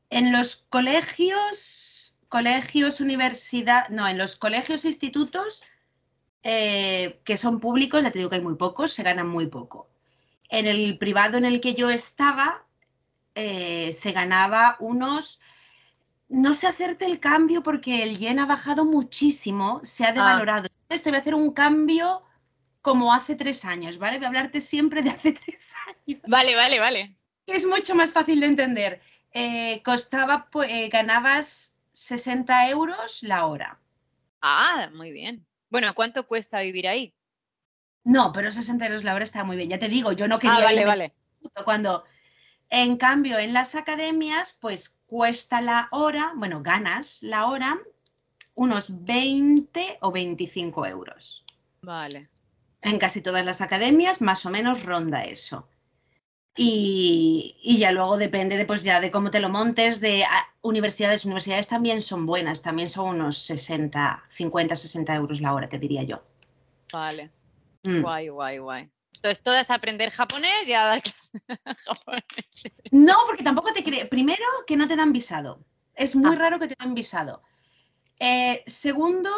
[0.10, 5.64] En los colegios, colegios, universidad, no, en los colegios, institutos,
[6.43, 9.89] eh, que son públicos, ya te digo que hay muy pocos, se ganan muy poco.
[10.49, 12.63] En el privado en el que yo estaba,
[13.36, 15.39] eh, se ganaba unos...
[16.30, 20.13] No sé hacerte el cambio porque el yen ha bajado muchísimo, se ha ah.
[20.13, 20.67] devalorado.
[20.67, 22.21] Entonces te voy a hacer un cambio
[22.82, 24.17] como hace tres años, ¿vale?
[24.17, 26.21] Voy a hablarte siempre de hace tres años.
[26.28, 27.15] Vale, vale, vale.
[27.47, 29.02] Es mucho más fácil de entender.
[29.34, 33.80] Eh, costaba, pues, ganabas 60 euros la hora.
[34.41, 35.49] Ah, muy bien.
[35.70, 37.14] Bueno, ¿cuánto cuesta vivir ahí?
[38.04, 39.70] No, pero 60 euros la hora está muy bien.
[39.70, 40.58] Ya te digo, yo no quería.
[40.58, 41.14] Ah, vale, vale.
[41.64, 42.06] Cuando,
[42.70, 47.80] en cambio, en las academias, pues cuesta la hora, bueno, ganas la hora
[48.56, 51.46] unos 20 o 25 euros.
[51.82, 52.30] Vale.
[52.82, 55.68] En casi todas las academias, más o menos ronda eso.
[56.62, 61.24] Y, ya luego depende de, pues ya de cómo te lo montes, de ah, universidades.
[61.24, 66.04] Universidades también son buenas, también son unos 60, 50, 60 euros la hora, te diría
[66.04, 66.22] yo.
[66.91, 67.32] Vale.
[67.84, 68.02] Mm.
[68.02, 68.89] Guay, guay, guay.
[69.15, 71.02] Entonces, todo es aprender japonés y a dar
[71.86, 72.82] japonés.
[72.91, 74.10] No, porque tampoco te creo.
[74.10, 75.63] Primero, que no te dan visado.
[75.95, 76.39] Es muy ah.
[76.39, 77.41] raro que te den visado.
[78.19, 79.30] Eh, segundo,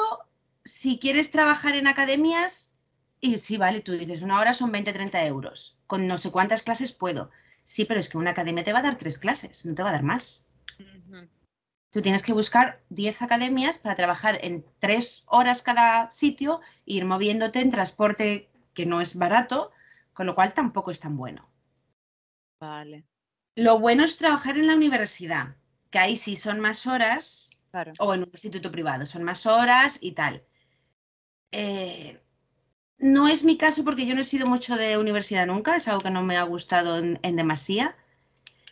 [0.64, 2.74] si quieres trabajar en academias,
[3.20, 6.64] y sí, vale, tú dices, una hora son 20, 30 euros con no sé cuántas
[6.64, 7.32] clases puedo.
[7.64, 9.90] Sí, pero es que una academia te va a dar tres clases, no te va
[9.90, 10.48] a dar más.
[11.90, 17.04] Tú tienes que buscar 10 academias para trabajar en tres horas cada sitio e ir
[17.04, 19.74] moviéndote en transporte que no es barato,
[20.14, 21.50] con lo cual tampoco es tan bueno.
[22.62, 23.04] Vale.
[23.58, 25.58] Lo bueno es trabajar en la universidad,
[25.90, 27.50] que ahí sí son más horas,
[28.00, 30.42] o en un instituto privado, son más horas y tal.
[31.52, 32.18] Eh,
[33.02, 36.02] no es mi caso porque yo no he sido mucho de universidad nunca, es algo
[36.02, 37.96] que no me ha gustado en, demasía.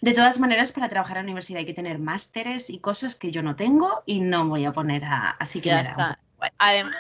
[0.02, 3.32] De todas maneras, para trabajar en la universidad hay que tener másteres y cosas que
[3.32, 5.32] yo no tengo y no voy a poner a...
[5.32, 5.72] Así que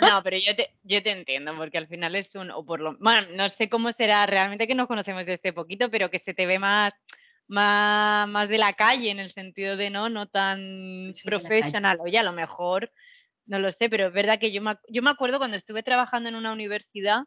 [0.01, 2.97] no, pero yo te, yo te entiendo, porque al final es un, o por lo,
[2.97, 6.33] bueno, no sé cómo será realmente que nos conocemos de este poquito, pero que se
[6.33, 6.93] te ve más,
[7.47, 11.97] más, más de la calle en el sentido de no, no tan profesional.
[12.01, 12.91] Oye, a lo mejor
[13.49, 16.29] no lo sé, pero es verdad que yo me, yo me acuerdo cuando estuve trabajando
[16.29, 17.23] en una universidad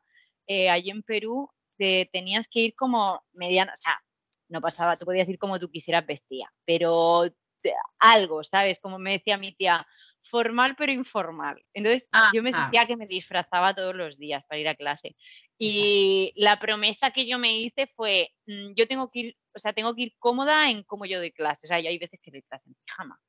[0.46, 4.00] eh, allí en Perú, tenías que ir como mediano, o sea,
[4.48, 7.24] no pasaba, tú podías ir como tú quisieras vestía, pero
[7.98, 8.78] algo, ¿sabes?
[8.80, 9.84] Como me decía mi tía,
[10.22, 11.60] formal pero informal.
[11.74, 15.16] Entonces yo me sentía que me disfrazaba todos los días para ir a clase.
[15.58, 19.72] Y la promesa que yo me hice fue, mm, yo tengo que ir, o sea,
[19.72, 21.66] tengo que ir cómoda en cómo yo doy clase.
[21.66, 23.20] O sea, yo hay veces que doy clase en pijama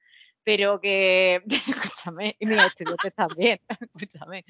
[0.43, 1.41] pero que,
[1.95, 3.60] escúchame, y mira, estudiantes también,
[3.95, 4.45] escúchame,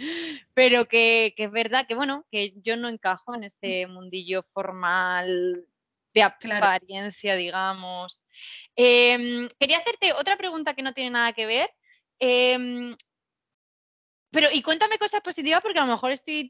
[0.53, 5.67] pero que, que, es verdad que, bueno, que yo no encajo en ese mundillo formal
[6.13, 8.25] de apariencia, digamos.
[8.75, 11.69] Em, quería hacerte otra pregunta que no tiene nada que ver.
[12.19, 12.95] Em,
[14.32, 16.49] pero, y cuéntame cosas positivas porque a lo mejor estoy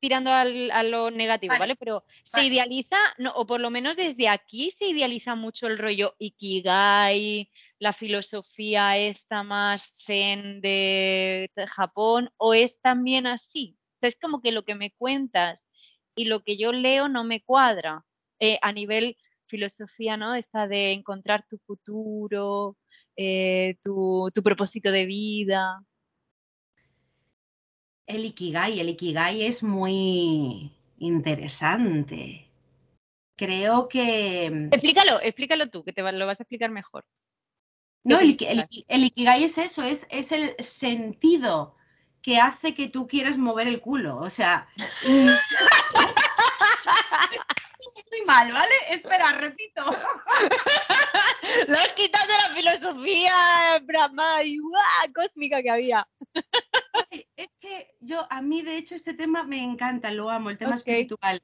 [0.00, 1.76] tirando a lo negativo, ¿vale?
[1.76, 2.96] Pero se idealiza,
[3.34, 9.42] o por lo menos desde aquí se idealiza mucho el rollo Ikigai, la filosofía esta
[9.42, 13.76] más zen de Japón, o es también así.
[13.96, 15.66] O sea, es como que lo que me cuentas
[16.14, 18.04] y lo que yo leo no me cuadra
[18.40, 20.34] eh, a nivel filosofía, ¿no?
[20.34, 22.76] Esta de encontrar tu futuro,
[23.16, 25.80] eh, tu propósito de vida.
[28.06, 32.48] El Ikigai, el Ikigai es muy interesante.
[33.36, 34.50] Creo que...
[34.50, 37.04] Mm, explícalo, explícalo tú, que te lo vas a explicar mejor.
[38.04, 38.30] No, el,
[39.04, 41.76] Ikigai es eso, es, es el sentido
[42.22, 44.16] que hace que tú quieras mover el culo.
[44.18, 44.68] O sea,
[48.10, 48.74] muy mal, ¿vale?
[48.90, 49.82] Espera, repito.
[51.68, 54.58] Lo has quitado de la filosofía Brahma y
[55.14, 56.06] cósmica que había.
[57.36, 60.74] Es que yo, a mí de hecho este tema me encanta, lo amo, el tema
[60.74, 61.42] espiritual.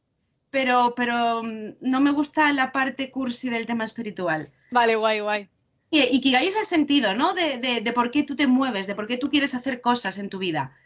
[0.50, 4.52] Pero, pero mm, no me gusta la parte cursi del tema espiritual.
[4.70, 5.48] Vale, guay, guay.
[5.96, 7.34] Y, que es el sentido, ¿no?
[7.34, 10.38] De, por qué tú te mueves, de por qué tú quieres hacer cosas en tu
[10.38, 10.76] vida.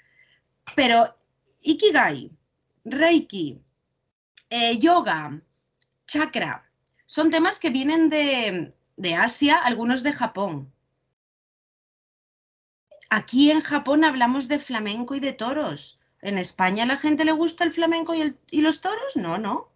[0.76, 1.16] Pero
[1.62, 2.30] Ikigai,
[2.84, 3.58] Reiki,
[4.50, 5.40] eh, yoga,
[6.06, 6.70] chakra,
[7.06, 10.72] son temas que vienen de, Asia, algunos de Japón.
[13.08, 15.98] Aquí en Japón hablamos de flamenco y de toros.
[16.20, 19.16] ¿En España la gente le gusta el flamenco y los toros?
[19.16, 19.70] No, no.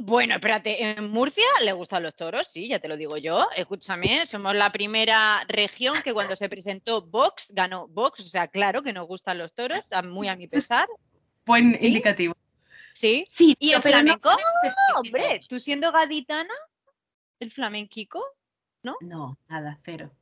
[0.00, 3.48] Bueno, espérate, en Murcia le gustan los toros, sí, ya te lo digo yo.
[3.56, 8.82] Escúchame, somos la primera región que cuando se presentó Vox ganó Vox, o sea, claro
[8.82, 10.88] que nos gustan los toros, muy a mi pesar.
[11.44, 12.36] Buen indicativo.
[12.94, 13.24] Sí.
[13.28, 14.30] Sí, y el flamenco,
[14.96, 16.54] hombre, tú siendo gaditana,
[17.40, 18.24] el flamenquico,
[18.82, 18.96] ¿no?
[19.00, 20.12] No, nada, cero.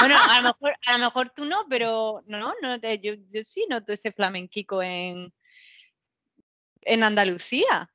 [0.00, 3.66] Bueno, a lo mejor, a lo mejor tú no, pero no, no yo, yo sí
[3.68, 5.32] noto ese flamenquico en,
[6.82, 7.90] en Andalucía.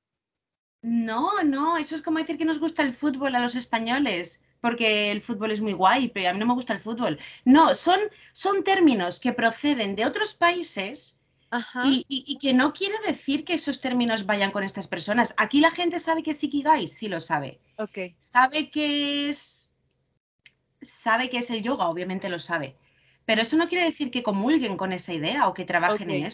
[0.84, 5.12] No, no, eso es como decir que nos gusta el fútbol a los españoles, porque
[5.12, 7.18] el fútbol es muy guay, pero a mí no me gusta el fútbol.
[7.46, 8.00] No, son,
[8.34, 11.20] son términos que proceden de otros países
[11.86, 15.34] y, que no quiere decir que esos términos vayan con estas personas.
[15.38, 17.60] Aquí la gente sabe que es Ikigai, sí lo sabe.
[17.78, 18.16] Okay.
[18.20, 19.72] Sabe que es
[20.82, 22.76] sabe que es el yoga, obviamente lo sabe.
[23.26, 26.26] Pero eso no quiere decir que comulguen con esa idea o que trabajen en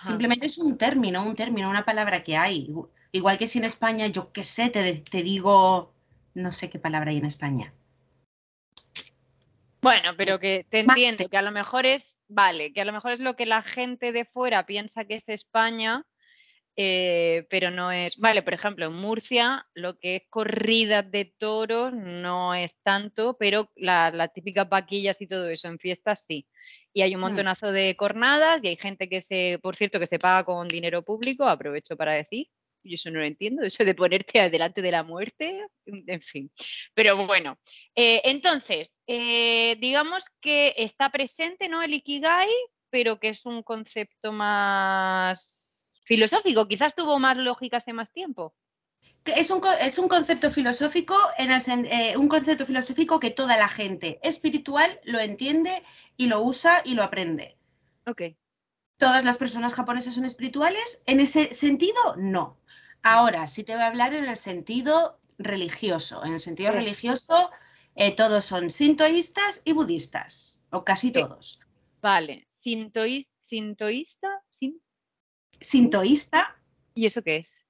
[0.00, 2.72] Simplemente es un término, un término, una palabra que hay.
[3.10, 5.92] Igual que si en España, yo qué sé, te, te digo,
[6.34, 7.72] no sé qué palabra hay en España.
[9.82, 13.12] Bueno, pero que te entiendo, que a lo mejor es, vale, que a lo mejor
[13.12, 16.06] es lo que la gente de fuera piensa que es España,
[16.76, 21.92] eh, pero no es, vale, por ejemplo, en Murcia lo que es corrida de toros
[21.92, 26.46] no es tanto, pero las la típicas vaquillas y todo eso en fiestas sí.
[26.92, 27.24] Y hay un mm.
[27.24, 31.02] montonazo de cornadas y hay gente que se, por cierto, que se paga con dinero
[31.02, 32.48] público, aprovecho para decir,
[32.84, 36.50] yo eso no lo entiendo, eso de ponerte adelante de la muerte, en fin.
[36.94, 37.58] Pero bueno,
[37.94, 41.82] eh, entonces, eh, digamos que está presente, ¿no?
[41.82, 42.50] El Ikigai,
[42.90, 48.54] pero que es un concepto más filosófico, quizás tuvo más lógica hace más tiempo.
[49.24, 51.50] Es un, es un concepto filosófico, en
[51.86, 55.84] eh, un concepto filosófico que toda la gente espiritual lo entiende
[56.16, 57.56] y lo usa y lo aprende.
[58.06, 58.22] Ok.
[58.96, 61.02] ¿Todas las personas japonesas son espirituales?
[61.06, 62.58] En ese sentido, no.
[63.02, 66.24] Ahora, sí te voy a hablar en el sentido religioso.
[66.24, 67.50] En el sentido religioso,
[67.94, 71.60] eh, todos son sintoístas y budistas, o casi todos.
[72.00, 74.42] Vale, sintoísta, sintoísta,
[75.60, 76.56] sintoísta.
[76.94, 77.64] ¿Y eso qué es?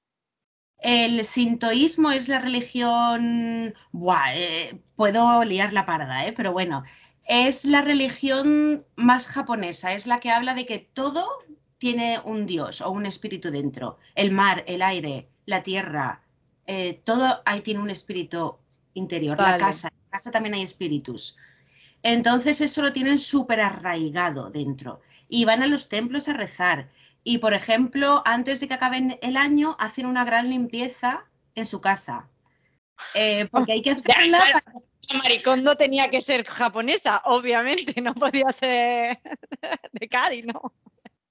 [0.82, 3.74] El sintoísmo es la religión.
[3.92, 6.32] Buah, eh, puedo liar la parda, ¿eh?
[6.32, 6.82] pero bueno,
[7.24, 11.26] es la religión más japonesa, es la que habla de que todo
[11.78, 13.98] tiene un dios o un espíritu dentro.
[14.14, 16.22] El mar, el aire, la tierra,
[16.66, 18.56] eh, todo ahí tiene un espíritu
[18.94, 19.40] interior.
[19.40, 21.36] La casa, en la casa también hay espíritus.
[22.02, 25.00] Entonces eso lo tienen súper arraigado dentro.
[25.28, 26.90] Y van a los templos a rezar.
[27.24, 31.80] Y por ejemplo, antes de que acaben el año, hacen una gran limpieza en su
[31.80, 32.28] casa.
[33.14, 34.40] Eh, porque hay que hacerla.
[35.10, 39.18] La maricón no tenía que ser japonesa, obviamente, no podía ser
[39.92, 40.72] de Cádiz, ¿no?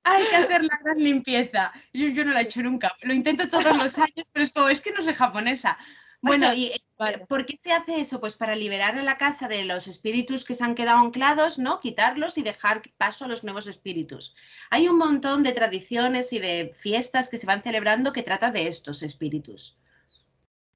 [0.03, 1.71] hay que hacer la gran limpieza.
[1.93, 2.95] Yo, no la he hecho nunca.
[3.01, 5.77] Lo intento todos los años, pero es como, es que no soy japonesa.
[6.21, 8.19] Bueno, ¿y eh, por qué se hace eso?
[8.19, 11.79] Pues para liberar a la casa de los espíritus que se han quedado anclados, ¿no?
[11.79, 14.35] Quitarlos y dejar paso a los nuevos espíritus.
[14.69, 18.67] Hay un montón de tradiciones y de fiestas que se van celebrando que trata de
[18.67, 19.77] estos espíritus.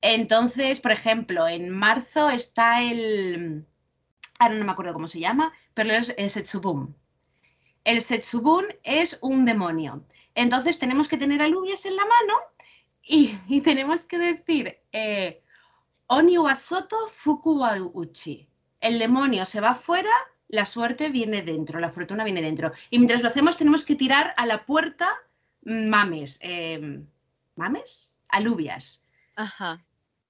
[0.02, 3.66] Entonces, por ejemplo, en marzo está el.
[4.38, 6.96] Ahora no me acuerdo cómo se llama, pero es el Setsubun.
[7.84, 10.06] El Setsubun es un demonio.
[10.36, 12.34] Entonces tenemos que tener alubias en la mano
[13.08, 15.42] y, tenemos que decir eh,
[16.08, 18.48] Oni wasoto fuku uchi.
[18.80, 20.12] El demonio se va fuera,
[20.48, 22.74] la suerte viene dentro, la fortuna viene dentro.
[22.90, 25.08] Y mientras lo hacemos tenemos que tirar a la puerta
[25.66, 26.40] mames.
[26.42, 27.08] Em,
[27.56, 28.18] ¿Mames?
[28.30, 29.04] Alubias.
[29.36, 29.84] Ajá.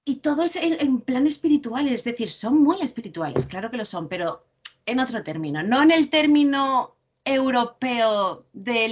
[0.04, 4.08] Y todo es en, plan espiritual, es decir, son muy espirituales, claro que lo son,
[4.08, 4.46] pero
[4.86, 8.88] en otro término, no en el término europeo de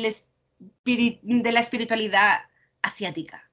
[0.82, 2.40] la espiritualidad
[2.82, 3.43] asiática.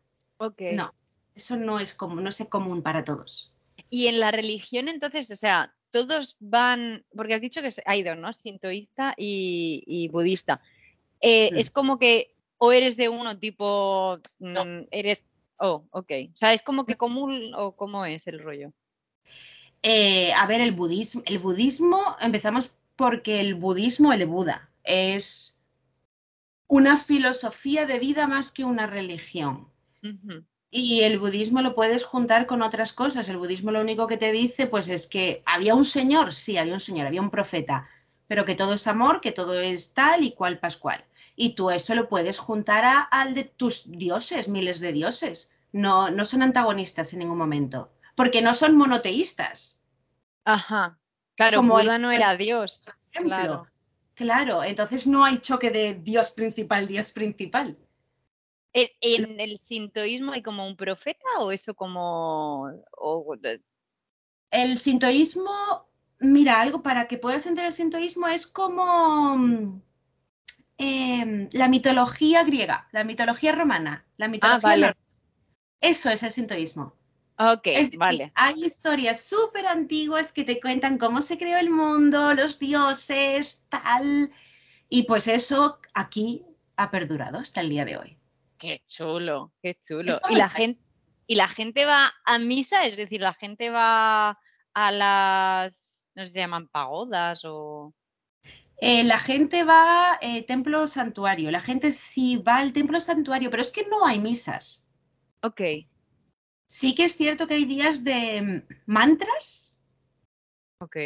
[0.74, 0.94] No,
[1.36, 3.52] eso no es, como, no es común para todos.
[3.90, 8.18] Y en la religión, entonces, o sea, todos van, porque has dicho que hay dos,
[8.18, 8.32] ¿no?
[8.34, 10.62] Sintoísta y, budista.
[11.20, 12.34] Eh, es como que
[12.64, 15.26] o eres de uno tipo, mm, eres,
[15.58, 16.12] oh, ok.
[16.32, 18.72] O sea, es como que común o cómo es el rollo.
[19.82, 25.60] Eh, a ver, el budismo, el budismo, empezamos porque el budismo, el Buda, es
[26.68, 29.71] una filosofía de vida más que una religión.
[30.70, 33.28] Y el budismo lo puedes juntar con otras cosas.
[33.28, 36.74] El budismo lo único que te dice, pues es que había un señor, sí, había
[36.74, 37.90] un señor, había un profeta,
[38.28, 41.04] pero que todo es amor, que todo es tal y cual pascual.
[41.36, 45.52] Y tú eso lo puedes juntar a, al de tus dioses, miles de dioses.
[45.74, 49.82] No, no son antagonistas en ningún momento, porque no son monoteístas.
[50.46, 50.98] Ajá.
[51.36, 52.90] Claro, como Buda no era Dios.
[53.12, 53.68] Claro.
[54.14, 57.78] claro, entonces no hay choque de Dios principal, Dios principal.
[58.74, 62.70] ¿En, el sintoísmo hay como un profeta o eso como...
[64.50, 65.88] El sintoísmo,
[66.20, 69.82] mira, algo para que puedas entender el sintoísmo es como mm,
[70.78, 74.98] em, la mitología griega, la mitología romana, la ah, mitología...
[75.82, 76.94] Eso es el sintoísmo.
[77.38, 77.68] Ok,
[77.98, 78.32] vale.
[78.36, 84.32] Hay historias súper antiguas que te cuentan cómo se creó el mundo, los dioses, tal.
[84.90, 86.46] Y pues eso aquí
[86.76, 88.21] ha perdurado hasta el día de hoy.
[88.62, 90.20] Qué chulo, qué chulo.
[90.30, 90.80] Y la, gente,
[91.26, 94.38] y la gente va a misa, es decir, la gente va
[94.76, 97.92] a las, no sé, se llaman pagodas o...
[98.78, 103.64] Eh, la gente va eh, templo santuario, la gente sí va al templo santuario, pero
[103.64, 104.88] es que no hay misas.
[105.42, 105.62] Ok.
[106.68, 109.76] Sí que es cierto que hay días de mantras.
[110.80, 110.98] Ok.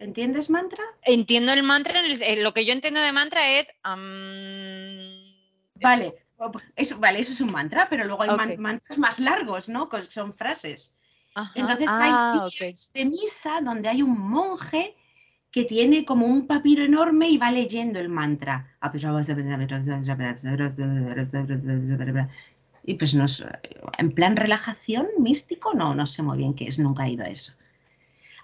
[0.00, 0.82] ¿Entiendes mantra?
[1.02, 2.02] Entiendo el mantra,
[2.38, 3.68] lo que yo entiendo de mantra es...
[5.80, 6.25] vale,
[6.74, 9.88] eso, vale, eso es un mantra, pero luego hay mantras más largos, ¿no?
[10.08, 10.94] son frases.
[11.54, 14.94] Entonces hay ah, días de misa donde hay un monje
[15.50, 18.74] que tiene como un papiro enorme y va leyendo el mantra.
[22.84, 23.26] Y pues no,
[23.98, 27.28] en plan relajación místico, no, no sé muy bien qué es, nunca he ido a
[27.28, 27.52] eso.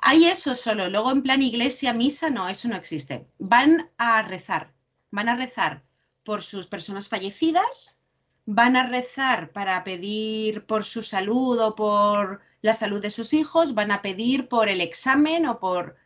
[0.01, 3.26] Hay eso solo, luego en plan iglesia, misa, no, eso no existe.
[3.38, 4.72] Van a rezar,
[5.11, 5.82] van a rezar
[6.25, 8.01] por sus personas fallecidas,
[8.45, 13.75] van a rezar para pedir por su salud o por la salud de sus hijos,
[13.75, 15.97] van a pedir por el examen o por...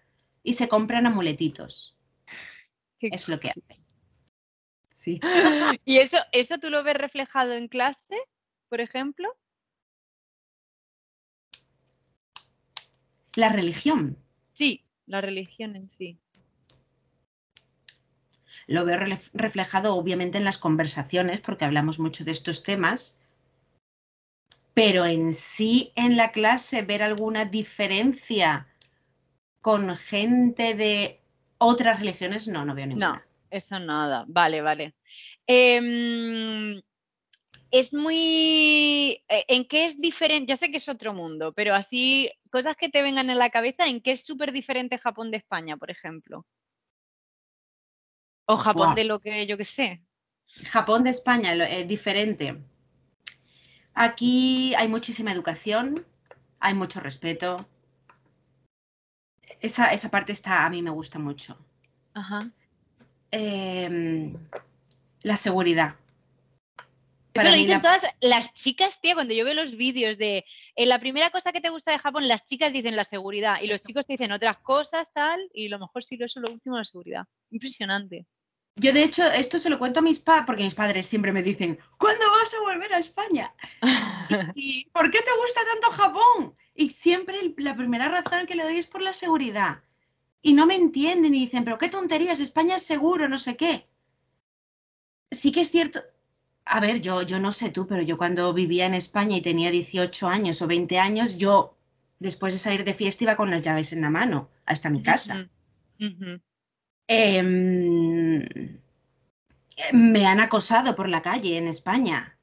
[0.43, 1.97] y se compran amuletitos.
[3.01, 3.85] Es lo que hacen.
[4.89, 5.21] Sí.
[5.85, 8.17] ¿Y eso, eso tú lo ves reflejado en clase,
[8.69, 9.29] por ejemplo?
[13.35, 14.19] La religión.
[14.53, 16.19] Sí, la religión en sí.
[18.67, 18.99] Lo veo
[19.33, 23.21] reflejado obviamente en las conversaciones, porque hablamos mucho de estos temas,
[24.75, 28.67] pero en sí en la clase ver alguna diferencia
[29.61, 31.21] con gente de
[31.59, 33.13] otras religiones, no, no veo ninguna.
[33.15, 34.95] No, eso nada, vale, vale.
[35.47, 36.83] Em,
[37.71, 39.23] es muy...
[39.29, 40.51] Eh, ¿En qué es diferente?
[40.51, 43.87] Ya sé que es otro mundo, pero así, cosas que te vengan en la cabeza,
[43.87, 46.45] ¿en qué es súper diferente Japón de España, por ejemplo?
[48.47, 50.03] O Japón de lo que yo que sé.
[50.65, 52.63] Japón de España, es diferente.
[53.95, 56.07] Aquí hay muchísima educación,
[56.61, 57.67] hay mucho respeto.
[59.61, 61.59] Esa, parte está, a mí me gusta mucho.
[62.15, 62.41] Ajá.
[63.31, 64.35] Em,
[65.23, 65.97] la seguridad.
[67.35, 70.45] Eso lo dicen todas las chicas, tía, cuando yo veo los vídeos de
[70.75, 73.67] eh, la primera cosa que te gusta de Japón, las chicas dicen la seguridad y
[73.67, 76.85] los chicos dicen otras cosas, tal, y lo mejor sí lo es lo último, la
[76.85, 77.25] seguridad.
[77.51, 78.27] Impresionante.
[78.79, 81.43] Yo, de hecho, esto se lo cuento a mis padres, porque mis padres siempre me
[81.43, 83.55] dicen, ¿cuándo vas a volver a España?
[84.55, 86.55] ¿Y, por qué te gusta tanto Japón?
[86.75, 89.83] Y siempre la primera razón que le doy es por la seguridad.
[90.43, 93.87] Y no me entienden y dicen, pero qué tonterías, España es seguro, no sé qué.
[95.31, 96.03] Sí que es cierto,
[96.67, 99.71] a ver, yo, yo no sé tú, pero yo cuando vivía en España y tenía
[99.71, 101.79] 18 años o 20 años, yo
[102.19, 105.49] después de salir de fiesta iba con las llaves en la mano hasta mi casa.
[107.09, 108.81] Em,
[109.93, 112.37] me han acosado por la calle en España.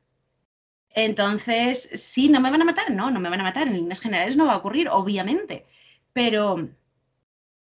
[0.95, 2.91] Entonces, sí, ¿no me van a matar?
[2.91, 3.67] No, no me van a matar.
[3.67, 5.65] En líneas generales no va a ocurrir, obviamente.
[6.13, 6.69] Pero,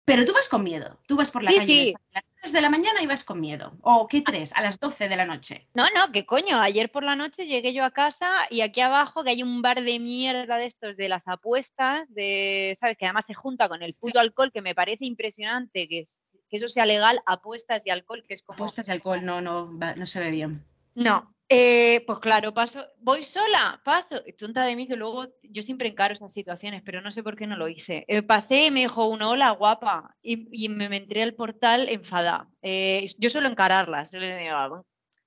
[0.05, 0.97] pero tú vas con miedo.
[1.05, 3.73] Tú vas por la calle a las 3 de la mañana y vas con miedo.
[3.81, 4.53] ¿O qué tres?
[4.55, 5.67] A las 12 de la noche.
[5.73, 6.61] No, no, qué coño.
[6.61, 9.83] Ayer por la noche llegué yo a casa y aquí abajo que hay un bar
[9.83, 12.97] de mierda de estos de las apuestas, de, ¿sabes?
[12.97, 16.57] Que además se junta con el puto alcohol, que me parece impresionante que es que
[16.57, 18.55] eso sea legal, apuestas y alcohol, que es como...
[18.55, 20.63] Apuestas y alcohol, no, no, no se ve bien.
[20.95, 25.89] No, eh, pues claro, paso, voy sola, paso, tonta de mí que luego yo siempre
[25.89, 28.05] encaro esas situaciones, pero no sé por qué no lo hice.
[28.07, 32.47] Eh, pasé y me dijo uno, hola, guapa, y, me, entré al portal enfadada.
[32.61, 34.11] Eh, yo suelo encararlas,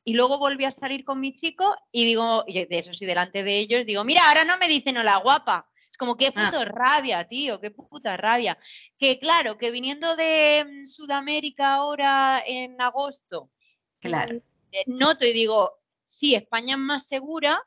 [0.05, 3.43] y luego volví a salir con mi chico y digo, y de eso sí, delante
[3.43, 5.67] de ellos, digo, mira, ahora no me dicen hola, guapa,
[6.03, 6.45] como qué ah.
[6.45, 8.59] puto rabia, tío, qué puta rabia.
[8.99, 13.51] Que claro, que viniendo de mm, Sudamérica ahora en agosto,
[14.01, 14.43] claro.
[14.73, 17.65] Eh, noto y digo, sí, España es más segura,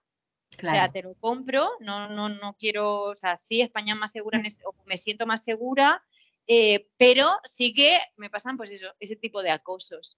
[0.51, 4.11] o sea, te lo compro, no, no, no quiero, o sea, sí, España es más
[4.11, 4.41] segura,
[4.85, 6.03] me siento más segura,
[6.45, 10.17] eh, pero sí que me pasan, pues eso, ese tipo de acosos.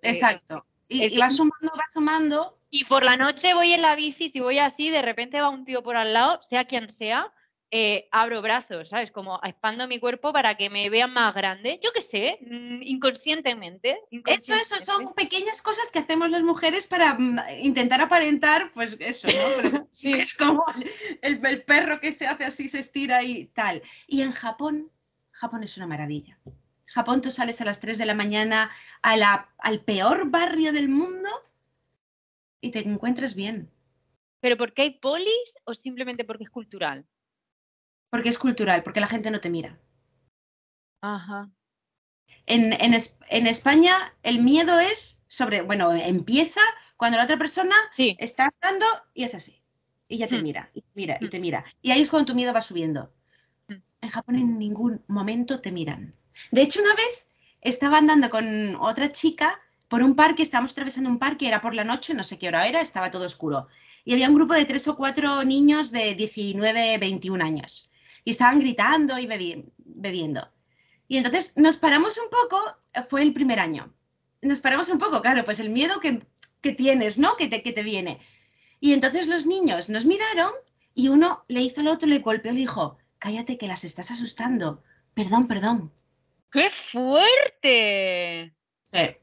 [0.00, 0.64] Exacto.
[0.88, 2.58] Y, y va sumando, va sumando.
[2.70, 5.66] Y por la noche voy en la bici, si voy así, de repente va un
[5.66, 7.30] tío por al lado, sea quien sea,
[7.70, 9.10] eh, abro brazos, ¿sabes?
[9.10, 11.78] Como expando mi cuerpo para que me vean más grande.
[11.82, 17.14] Yo qué sé, mm, inconscientemente, Eso, eso, son pequeñas cosas que hacemos las mujeres para
[17.14, 19.86] mm, intentar aparentar, pues eso, ¿no?
[19.90, 20.14] sí.
[20.14, 20.64] Es como
[21.20, 23.82] el, perro que se hace así, se estira y tal.
[24.06, 24.90] Y en Japón,
[25.30, 26.38] Japón es una maravilla.
[26.86, 28.70] Japón tú sales a las 3 de la mañana
[29.02, 31.28] a la, al peor barrio del mundo
[32.62, 33.70] y te encuentras bien.
[34.40, 37.04] ¿Pero porque hay polis o simplemente porque es cultural?
[38.10, 39.78] Porque es cultural, porque la gente no te mira.
[41.00, 41.50] Ajá.
[42.46, 46.62] En, en, España el miedo es sobre, bueno, empieza
[46.96, 49.62] cuando la otra persona está andando y hace así.
[50.08, 50.42] Y ya te hmm.
[50.42, 51.30] mira, y mira, y hmm.
[51.30, 51.64] te mira.
[51.82, 53.12] Y ahí es cuando tu miedo va subiendo.
[53.68, 53.82] Hmm.
[54.00, 56.12] En Japón en ningún momento te miran.
[56.50, 57.26] De hecho, una vez
[57.60, 61.84] estaba andando con otra chica por un parque, estábamos atravesando un parque, era por la
[61.84, 63.68] noche, no sé qué hora era, estaba todo oscuro.
[64.04, 67.88] Y había un grupo de tres o cuatro niños de 19, 21 años
[68.24, 70.48] y estaban gritando y bebiendo.
[71.08, 72.76] Y entonces nos paramos un poco,
[73.08, 73.92] fue el primer año.
[74.42, 76.20] Nos paramos un poco, claro, pues el miedo que,
[76.74, 77.36] tienes, ¿no?
[77.36, 78.20] Que te, que te viene.
[78.78, 80.52] Y entonces los niños nos miraron
[80.94, 84.10] y uno le hizo al otro, le golpeó y le dijo, cállate que las estás
[84.10, 84.82] asustando.
[85.14, 85.92] Perdón, perdón.
[86.52, 88.54] ¡Qué fuerte!
[88.82, 89.16] Sí.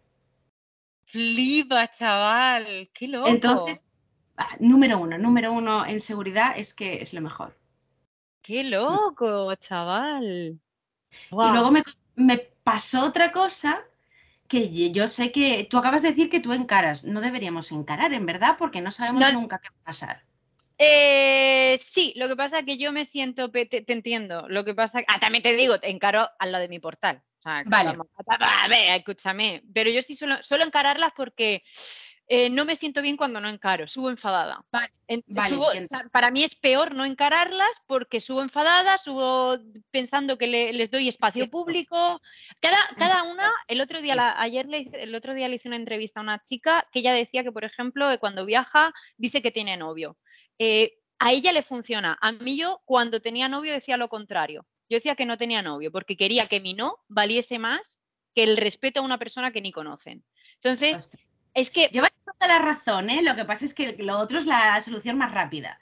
[1.06, 2.90] Flipa, chaval.
[2.94, 3.28] Qué loco.
[3.30, 3.88] Entonces,
[4.38, 7.58] ah, número uno, número uno en seguridad es que es lo mejor.
[8.46, 10.60] ¡Qué loco, chaval!
[11.32, 11.72] Y luego
[12.16, 13.84] me, pasó otra cosa
[14.48, 17.06] que yo sé que tú acabas de decir que tú encaras.
[17.06, 20.24] No deberíamos encarar, en verdad, porque no sabemos nunca qué va a pasar.
[20.78, 24.48] Eh, sí, lo que pasa es que yo me siento, te, entiendo.
[24.48, 27.24] Lo que pasa, ah, también te digo, encaro al lado de mi portal.
[27.66, 27.98] vale.
[28.28, 29.64] a ver, escúchame.
[29.74, 31.64] Pero yo sí suelo, suelo encararlas porque
[32.28, 34.66] eh, no me siento bien cuando no encaro, subo enfadada.
[36.12, 39.58] para mí es peor no encararlas porque subo enfadada, subo
[39.92, 42.22] pensando que les doy espacio público.
[42.60, 46.20] Cada, cada una, el otro día, ayer le, el otro día le hice una entrevista
[46.20, 50.18] a una chica que ella decía que, por ejemplo, cuando viaja dice que tiene novio.
[50.58, 52.18] Eh, a ella le funciona.
[52.22, 54.66] A mí yo cuando tenía novio decía lo contrario.
[54.90, 58.00] Yo decía que no tenía novio porque quería que mi no valiese más
[58.34, 60.24] que el respeto a una persona que ni conocen.
[60.56, 61.12] Entonces,
[61.56, 61.88] es que.
[61.88, 63.24] Llevas toda la razón, ¿eh?
[63.24, 65.80] Lo que pasa es que lo otro es la solución más rápida.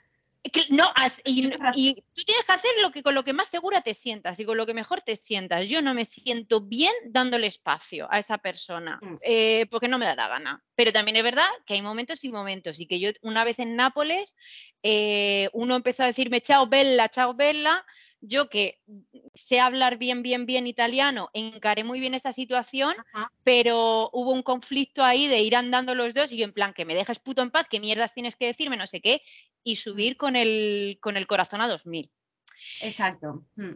[0.70, 0.92] no,
[1.24, 4.44] y, tú tienes que hacer lo que con lo que más segura te sientas y
[4.44, 5.68] con lo que mejor te sientas.
[5.68, 9.16] Yo no me siento bien dándole espacio a esa persona mm.
[9.22, 10.62] eh, porque no me da la gana.
[10.74, 13.74] Pero también es verdad que hay momentos y momentos y que yo una vez en
[13.74, 14.36] Nápoles
[14.82, 17.84] eh, uno empezó a decirme chao bella, chao bella
[18.26, 18.80] yo que
[19.34, 22.94] sé hablar bien, bien, bien italiano, encaré muy bien esa situación,
[23.42, 26.84] pero hubo un conflicto ahí de ir andando los dos y yo en plan, que
[26.84, 29.20] me dejes puto en paz, qué mierdas tienes que decirme, no sé qué,
[29.62, 32.10] y subir con el, con el corazón a 2000.
[32.80, 33.44] Exacto.
[33.56, 33.72] Mm.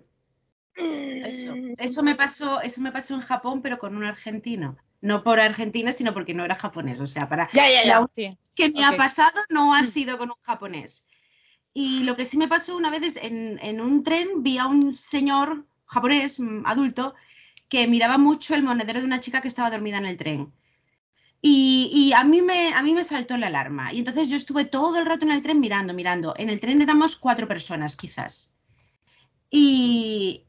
[1.25, 4.77] Eso, eso me pasó, eso me pasó en Japón, pero con un argentino.
[5.01, 7.01] No por Argentina, sino porque no era japonés.
[7.01, 8.07] O sea, para Ya, ya, ya.
[8.09, 8.37] Sí.
[8.57, 9.87] que me ha pasado no ha Mm.
[9.87, 11.07] sido con un japonés.
[11.81, 14.97] Y lo que sí me pasó una vez es en, un tren vi a un
[14.97, 17.14] señor japonés, mm, adulto,
[17.68, 20.53] que miraba mucho el monedero de una chica que estaba dormida en el tren.
[21.41, 23.93] Y, a, mí me, a mí me saltó la alarma.
[23.93, 26.35] Y entonces yo estuve todo el rato en el tren mirando, mirando.
[26.37, 28.57] En el tren éramos cuatro personas, quizás.
[29.49, 30.45] Y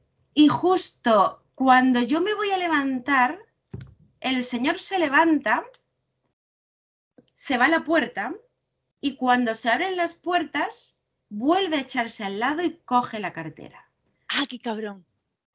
[0.50, 3.38] justo cuando yo me voy a levantar,
[4.20, 5.64] el señor se levanta,
[7.36, 8.34] se va a la puerta
[9.00, 10.99] y cuando se abren las puertas,
[11.30, 13.90] vuelve a echarse al lado y coge la cartera.
[14.28, 15.06] Ah, qué cabrón.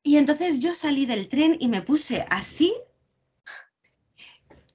[0.02, 2.74] Y entonces yo salí del tren y me puse así.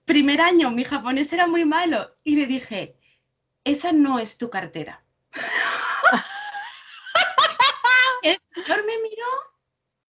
[0.05, 2.97] Primer año, mi japonés era muy malo y le dije,
[3.63, 5.03] esa no es tu cartera.
[8.23, 9.27] El señor me miró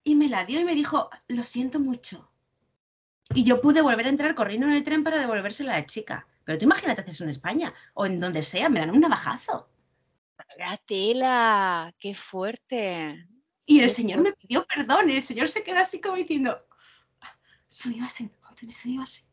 [0.02, 2.30] y me la dio y me dijo, lo siento mucho.
[3.34, 6.26] Y yo pude volver a entrar corriendo en el tren para devolvérsela a la chica.
[6.44, 9.68] Pero tú imagínate hacer eso en España o en donde sea, me dan un navajazo.
[10.58, 13.26] La tela, qué fuerte.
[13.66, 16.58] Y el Qué señor me pidió perdón y el señor se queda así como diciendo,
[17.20, 17.36] "Ah,
[17.66, 18.30] sumimasen,
[18.68, 19.24] sumimasen".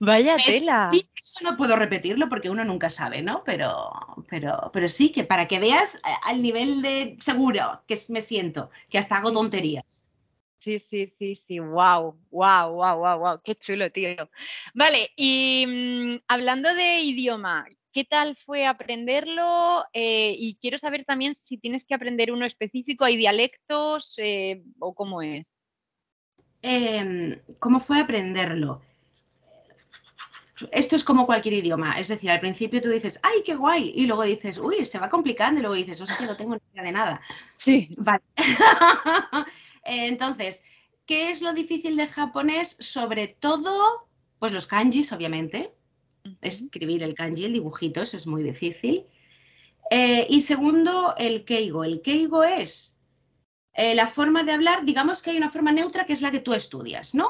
[0.00, 0.90] Vaya Me tela.
[0.92, 3.42] Eso no puedo repetirlo porque uno nunca sabe, ¿no?
[3.44, 3.90] Pero,
[4.28, 8.70] pero, pero sí, que para que veas eh, al nivel de seguro que me siento,
[8.88, 9.84] que hasta hago tonterías.
[10.58, 11.58] Sí, sí, sí, sí.
[11.58, 13.40] Wow, wow, wow, wow, wow.
[13.42, 14.10] Qué chulo, tío.
[14.74, 19.84] Vale, y mm, hablando de idioma, ¿qué tal fue aprenderlo?
[19.92, 24.94] Eh, y quiero saber también si tienes que aprender uno específico, ¿hay dialectos eh, o
[24.94, 25.52] cómo es?
[26.62, 28.82] Em, ¿Cómo fue aprenderlo?
[30.72, 33.92] Esto es como cualquier idioma, es decir, al principio tú dices, ¡ay, qué guay!
[33.94, 36.82] Y luego dices, uy, se va complicando, y luego dices, hostia, no tengo ni idea
[36.84, 37.20] de nada.
[37.56, 37.88] Sí.
[37.96, 38.22] Vale.
[39.84, 40.62] Entonces,
[41.06, 42.76] ¿qué es lo difícil de japonés?
[42.78, 44.06] Sobre todo,
[44.38, 45.72] pues los kanjis, obviamente.
[46.42, 49.06] Escribir el kanji, el dibujito, eso es muy difícil.
[49.90, 51.84] Eh, y segundo, el keigo.
[51.84, 52.98] El keigo es
[53.74, 56.40] eh, la forma de hablar, digamos que hay una forma neutra que es la que
[56.40, 57.28] tú estudias, ¿no?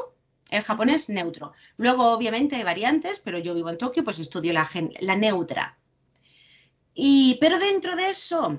[0.51, 1.53] El japonés neutro.
[1.76, 5.78] Luego, obviamente, hay variantes, pero yo vivo en Tokio, pues estudio la, gen- la neutra.
[6.95, 8.59] Y, pero dentro de eso,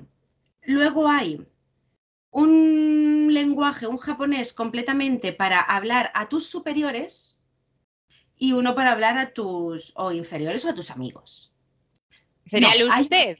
[0.64, 1.46] luego hay
[2.32, 7.41] un lenguaje, un japonés completamente para hablar a tus superiores
[8.42, 11.52] y uno para hablar a tus o inferiores o a tus amigos.
[12.46, 13.36] ¿Sería No, hay- usted?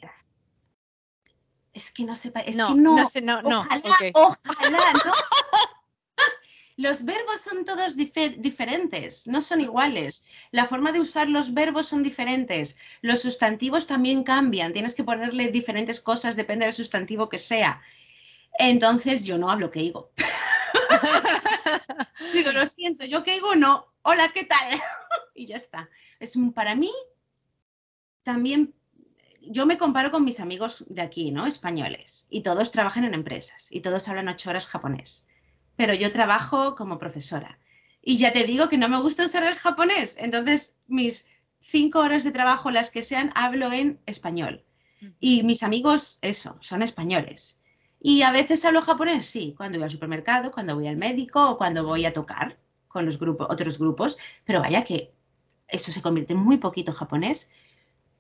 [1.73, 3.07] Es que no sepa, es no, que no.
[3.07, 3.61] sé, no, no.
[3.63, 3.83] Ojalá,
[4.15, 5.13] ojalá, ¿no?
[6.77, 10.25] Los verbos son todos difer- diferentes, no son iguales.
[10.53, 12.79] La forma de usar los verbos son diferentes.
[13.01, 14.73] Los sustantivos también cambian.
[14.73, 17.83] Tienes que ponerle diferentes cosas, depende del sustantivo que sea.
[18.59, 20.11] Entonces yo no hablo keigo.
[20.17, 20.29] Digo,
[22.53, 23.87] lo siento, yo keigo no.
[24.03, 24.81] Hola, ¿qué tal?
[25.35, 25.89] y ya está.
[26.21, 26.91] Es para mí
[28.23, 28.75] también
[29.41, 31.47] yo me comparo con mis amigos de aquí, ¿no?
[31.47, 32.27] Españoles.
[32.31, 35.27] Y todos trabajan en empresas y todos hablan ocho horas japonés.
[35.77, 37.59] Pero yo trabajo como profesora.
[38.01, 40.17] Y ya te digo que no me gusta usar el japonés.
[40.19, 41.27] Entonces, mis
[41.61, 44.65] cinco horas de trabajo, las que sean, hablo en español.
[45.19, 47.62] Y mis amigos, eso, son españoles.
[48.05, 51.57] Y a veces hablo japonés, sí, cuando voy al supermercado, cuando voy al médico o
[51.57, 54.19] cuando voy a tocar con los grupos, otros grupos.
[54.45, 55.13] Pero vaya que
[55.69, 57.51] eso se convierte en muy poquito japonés.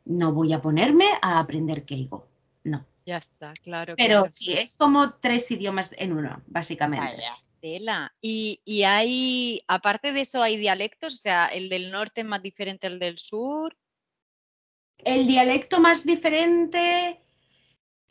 [0.04, 2.28] No voy a ponerme a aprender keigo.
[2.62, 2.86] No.
[3.04, 3.94] Ya está, claro.
[3.96, 4.30] Pero claro.
[4.30, 7.16] sí, es como tres idiomas en uno, básicamente.
[7.16, 8.12] Vaya tela.
[8.20, 12.42] Y, y hay, aparte de eso, hay dialectos, o sea, el del norte es más
[12.42, 13.74] diferente al del sur.
[14.98, 17.21] El dialecto más diferente,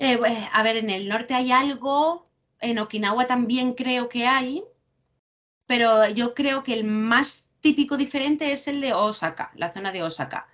[0.02, 2.24] eh, bue- a ver, en el norte hay algo,
[2.60, 4.64] en Okinawa también creo que hay,
[5.68, 10.04] pero yo creo que el más típico diferente es el de Osaka, la zona de
[10.04, 10.48] Osaka.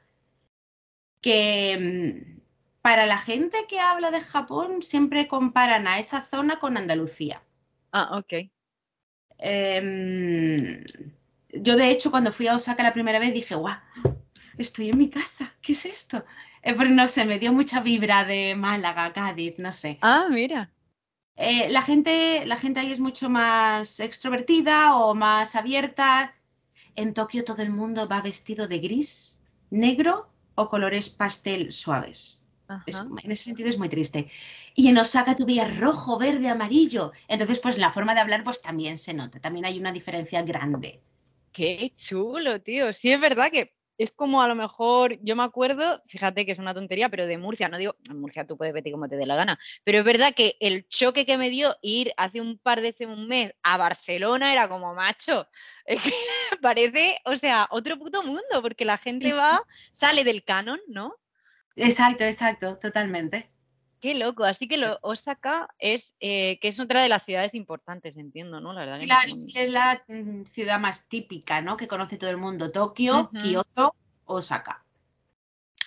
[1.22, 2.40] Que mm,
[2.82, 7.42] para la gente que habla de Japón siempre comparan a esa zona con Andalucía.
[7.92, 8.50] Ah, ok.
[9.40, 10.84] Em,
[11.54, 13.78] yo de hecho cuando fui a Osaka la primera vez dije, guau,
[14.58, 16.24] estoy en mi casa, ¿qué es esto?
[16.68, 20.00] Eh, pero no sé, me dio mucha vibra de Málaga, Cádiz, no sé.
[20.02, 20.70] Ah, mira.
[21.38, 26.36] Eh, la, gente, la gente ahí es mucho más extrovertida o más abierta.
[26.98, 29.40] En Tokio todo el mundo va vestido de gris,
[29.70, 32.44] negro o colores pastel suaves.
[32.86, 34.30] Es- en ese sentido es muy triste.
[34.76, 37.14] Y en Osaka tú veías rojo, verde, amarillo.
[37.30, 39.40] Entonces, pues la forma de hablar pues también se nota.
[39.40, 41.00] También hay una diferencia grande.
[41.54, 42.92] Qué chulo, tío.
[42.92, 46.60] Sí, es verdad que es como a lo mejor, yo me acuerdo, fíjate que es
[46.60, 49.26] una tontería, pero de Murcia, no digo, en Murcia tú puedes vete como te dé
[49.26, 52.82] la gana, pero es verdad que el choque que me dio ir hace un par
[52.82, 55.48] de un mes a Barcelona era como macho,
[55.86, 56.12] es que
[56.62, 61.16] parece, o sea, otro puto mundo, porque la gente va, sale del canon, ¿no?
[61.76, 63.52] Exacto, exacto, totalmente.
[64.00, 68.18] Qué loco, así que lo, Osaka es, eh, que es otra de las ciudades importantes,
[68.18, 68.72] entiendo, ¿no?
[68.72, 71.78] La verdad claro, es la mm, ciudad más típica, ¿no?
[71.78, 73.96] Que conoce todo el mundo, Tokio, Kioto,
[74.26, 74.86] Osaka.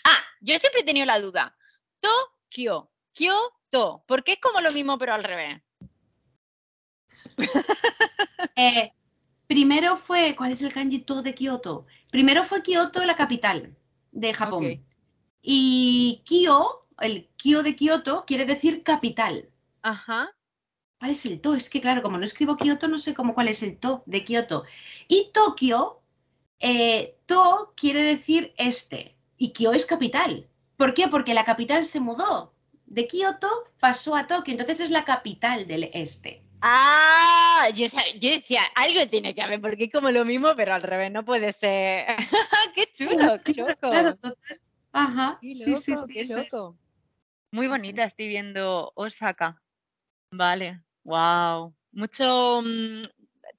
[0.04, 1.56] Ah, yo siempre he tenido la duda,
[2.00, 5.60] Tokio, Kioto, ¿por qué es como lo mismo pero al revés?
[8.56, 8.92] Eh,
[9.46, 11.86] primero fue, ¿cuál es el kanji de Kioto?
[12.10, 13.76] Primero fue Kioto la capital
[14.12, 14.84] de Japón.
[15.42, 19.48] Y Kyo el Kyo de Kioto quiere decir capital.
[19.82, 20.34] Ajá.
[20.98, 21.54] ¿Cuál es el to?
[21.54, 24.22] Es que claro, como no escribo Kioto, no sé cómo cuál es el to de
[24.22, 24.64] Kioto.
[25.08, 26.02] Y Tokio,
[26.58, 29.16] eh, to quiere decir este.
[29.38, 30.46] Y Kyo es capital.
[30.76, 31.08] ¿Por qué?
[31.08, 32.52] Porque la capital se mudó.
[32.86, 33.48] De Kioto
[33.78, 36.42] pasó a Tokio, entonces es la capital del este.
[36.62, 37.86] Ah, yo,
[38.20, 41.52] decía, algo tiene que haber, porque es como lo mismo, pero al revés, no puede
[41.52, 42.06] ser.
[42.74, 43.90] qué chulo, qué loco.
[44.92, 46.76] Ajá, sí, sí, sí, qué loco.
[47.52, 49.60] Muy bonita, estoy viendo Osaka.
[50.30, 51.74] Vale, wow.
[51.92, 53.02] Mucho, mm,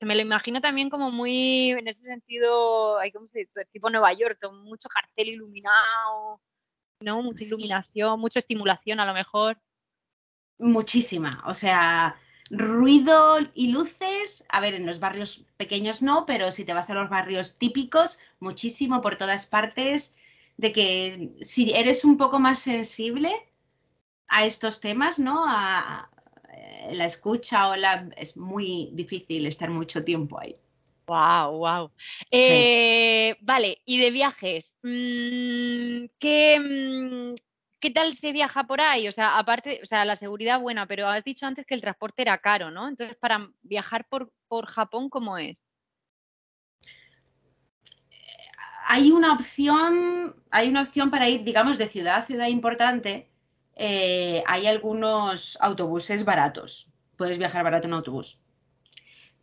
[0.02, 3.28] me lo imagino también como muy, en ese sentido, hay como
[3.72, 6.42] tipo Nueva York, mucho cartel iluminado,
[7.02, 7.22] ¿no?
[7.22, 9.62] Mucha iluminación, mucha estimulación a lo mejor.
[10.58, 12.16] Muchísima, o sea,
[12.50, 16.94] ruido y luces, a ver, en los barrios pequeños no, pero si te vas a
[16.94, 20.16] los barrios típicos, muchísimo por todas partes,
[20.56, 23.32] de que si eres un poco más sensible,
[24.32, 25.44] a estos temas, ¿no?
[25.46, 26.10] A,
[26.92, 28.10] la escucha o la...
[28.18, 30.56] Es muy difícil estar mucho tiempo ahí.
[31.06, 31.92] Wow, wow.
[32.32, 37.36] Eh, vale, y de viajes, mm, ¿qué, mm,
[37.80, 39.08] ¿qué tal se viaja por ahí?
[39.10, 42.22] O sea, aparte, o sea, la seguridad buena, pero has dicho antes que el transporte
[42.22, 42.88] era caro, ¿no?
[42.88, 45.66] Entonces, para viajar por, por Japón, ¿cómo es?
[48.88, 53.31] Hay una opción, hay una opción para ir, digamos, de ciudad a ciudad importante,
[53.76, 56.88] eh, hay algunos autobuses baratos.
[57.18, 58.40] Puedes viajar barato en autobús.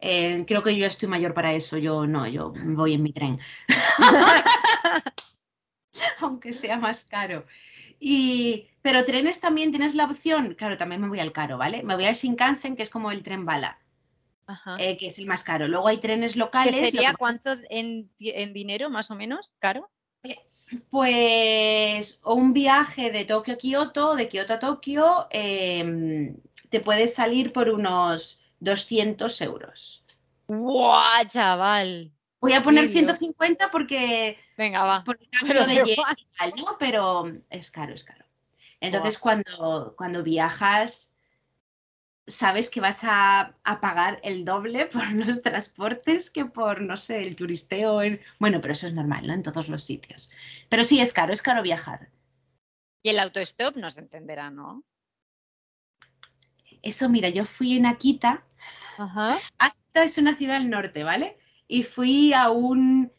[0.00, 1.76] Eh, creo que yo estoy mayor para eso.
[1.76, 3.38] Yo no, yo voy en mi tren.
[6.20, 7.46] Aunque sea más caro.
[8.00, 11.82] Y, pero trenes también tienes la opción, claro, también me voy al caro, ¿vale?
[11.82, 13.78] Me voy al Shinkansen, que es como el tren bala,
[14.78, 15.66] eh, que es el más caro.
[15.66, 16.74] Luego hay trenes locales.
[16.74, 19.90] ¿Qué sería cuánto en, en, dinero, más o menos, caro?
[20.90, 26.36] Pues un viaje de Tokio a Kioto, de Kioto a Tokio, em,
[26.70, 30.04] te puede salir por unos 200 euros.
[30.46, 32.12] ¡Guau, chaval!
[32.40, 34.38] Voy a poner 150 porque.
[34.56, 35.04] Venga, va.
[35.30, 35.96] cambio de
[36.78, 38.24] Pero es caro, es caro.
[38.80, 41.14] Entonces, cuando, cuando viajas,
[42.28, 47.36] sabes que vas a, pagar el doble por los transportes que por, no sé, el
[47.36, 48.00] turisteo.
[48.38, 49.34] Bueno, pero eso es normal, ¿no?
[49.34, 50.30] En todos los sitios.
[50.68, 52.10] Pero sí, es caro, es caro viajar.
[53.02, 54.84] Y el autostop no se entenderá, ¿no?
[56.82, 58.44] Eso, mira, yo fui en Akita.
[58.98, 59.38] Ajá.
[59.58, 61.38] Hasta es una ciudad del norte, ¿vale?
[61.66, 63.12] Y fui a un...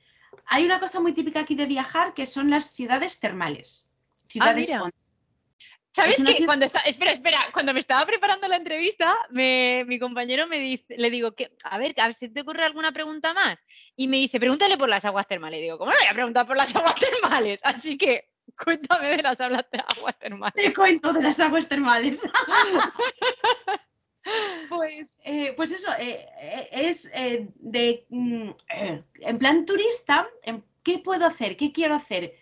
[0.45, 3.89] Hay una cosa muy típica aquí de viajar que son las ciudades termales.
[4.27, 4.89] Ciudades ah,
[5.99, 6.45] ¿Sabes qué?
[6.45, 11.09] Cuando está, espera, espera, cuando me estaba preparando la entrevista, mi compañero me dice, le
[11.09, 13.57] digo, que, a ver, a ver si te ocurre alguna pregunta más.
[13.95, 15.59] Y me dice, pregúntale por las aguas termales.
[15.59, 17.59] Y digo, ¿cómo no voy a preguntar por las aguas termales?
[17.63, 18.29] Así que
[18.63, 19.65] cuéntame de las aguas
[20.19, 20.53] termales.
[20.55, 22.23] Te cuento de las aguas termales.
[24.69, 27.11] pues, eh, pues eso, eh, eh, es
[27.55, 28.49] de, mm,
[29.21, 30.27] en plan turista,
[30.83, 31.57] ¿qué puedo hacer?
[31.57, 32.33] ¿Qué quiero hacer?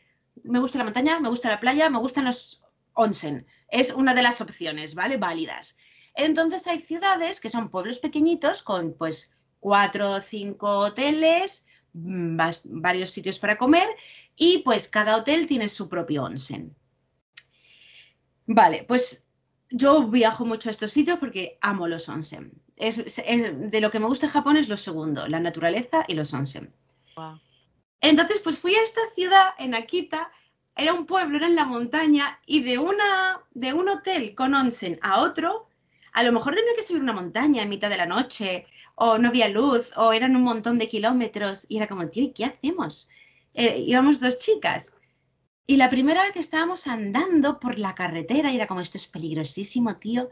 [0.43, 2.63] Me gusta la montaña, me gusta la playa, me gustan los
[2.97, 3.45] onsen.
[3.69, 5.17] Es una de las opciones, ¿vale?
[5.17, 5.77] Válidas.
[6.13, 13.11] Entonces hay ciudades que son pueblos pequeñitos con pues cuatro o cinco hoteles, mm, varios
[13.11, 13.87] sitios para comer
[14.35, 16.75] y pues cada hotel tiene su propio onsen.
[18.47, 19.27] Vale, pues
[19.69, 22.51] yo viajo mucho a estos sitios porque amo los onsen.
[22.77, 26.73] de lo que me gusta Japón es lo segundo, la naturaleza y los onsen.
[27.99, 30.31] Entonces, pues fui a esta ciudad, en Akita,
[30.77, 34.99] era un pueblo, era en la montaña, y de, una, de un hotel con onsen
[35.01, 35.67] a otro,
[36.13, 39.29] a lo mejor tenía que subir una montaña en mitad de la noche, o no
[39.29, 43.09] había luz, o eran un montón de kilómetros, y era como, tío, ¿y qué hacemos?
[43.53, 44.95] Eh, íbamos dos chicas.
[45.65, 49.97] Y la primera vez estábamos andando por la carretera, y era como, esto es peligrosísimo,
[49.97, 50.29] tío.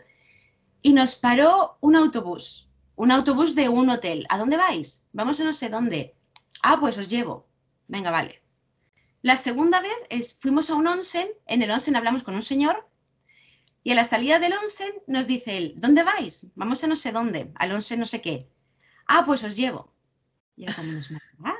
[0.82, 4.26] Y nos paró un autobús, un autobús de un hotel.
[4.30, 5.04] ¿A dónde vais?
[5.12, 6.16] Vamos a no sé dónde.
[6.62, 7.48] Ah, pues os llevo.
[7.88, 8.45] Venga, vale
[9.26, 12.88] La segunda vez es, fuimos a un onsen, en el onsen hablamos con un señor
[13.82, 16.46] y a la salida del onsen nos dice él, ¿dónde vais?
[16.54, 18.48] Vamos a no sé dónde, al onsen no sé qué.
[19.08, 19.92] Ah, pues os llevo.
[20.56, 20.68] Y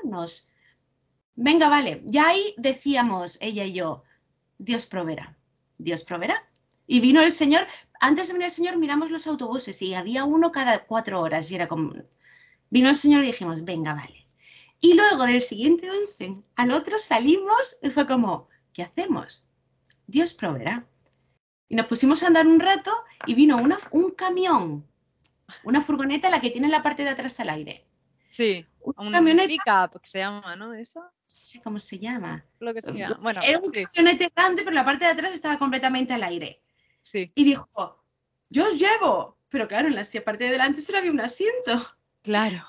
[0.04, 0.48] nos...
[1.34, 2.02] Venga, vale.
[2.04, 4.04] Ya ahí decíamos, ella y yo,
[4.58, 5.36] Dios proveerá,
[5.76, 6.48] Dios proveerá.
[6.86, 7.66] Y vino el señor,
[7.98, 11.56] antes de venir el señor miramos los autobuses y había uno cada cuatro horas y
[11.56, 11.94] era como...
[12.70, 14.25] Vino el señor y dijimos, venga, vale.
[14.80, 19.48] Y luego del siguiente onsen al otro salimos y fue como, ¿qué hacemos?
[20.06, 20.86] Dios proveerá.
[21.68, 22.92] Y nos pusimos a andar un rato
[23.26, 24.86] y vino una, un camión,
[25.64, 27.86] una furgoneta la que tiene la parte de atrás al aire.
[28.30, 29.90] Sí, una un camioneta.
[30.00, 30.74] que se llama, ¿no?
[30.74, 31.00] ¿Eso?
[31.00, 32.44] No sé cómo se llama.
[32.60, 33.18] Lo que sea.
[33.20, 36.62] Bueno, Era un camionete grande, pero la parte de atrás estaba completamente al aire.
[37.02, 37.32] Sí.
[37.34, 38.04] Y dijo,
[38.50, 39.38] yo os llevo.
[39.48, 41.96] Pero claro, en la parte de delante solo había un asiento.
[42.22, 42.64] Claro.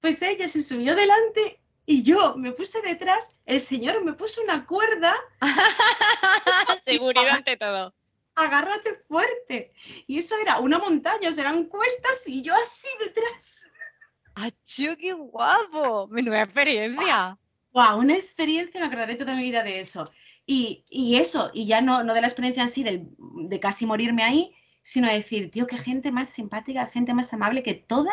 [0.00, 4.66] Pues ella se subió delante y yo me puse detrás, el señor me puso una
[4.66, 5.14] cuerda.
[6.86, 7.94] Seguridad ante todo.
[8.34, 9.72] Agárrate fuerte.
[10.06, 13.66] Y eso era una montaña, o sea, eran cuestas y yo así detrás.
[14.36, 16.06] ¡Achú, qué guapo!
[16.08, 17.36] Menuda experiencia.
[17.72, 17.98] ¡Guau!
[17.98, 20.04] Una experiencia, me acordaré toda mi vida de eso.
[20.46, 20.84] Y,
[21.16, 25.06] eso, y ya no, no de la experiencia en sí, de casi morirme ahí, sino
[25.06, 28.12] de decir, tío, qué gente más simpática, gente más amable que toda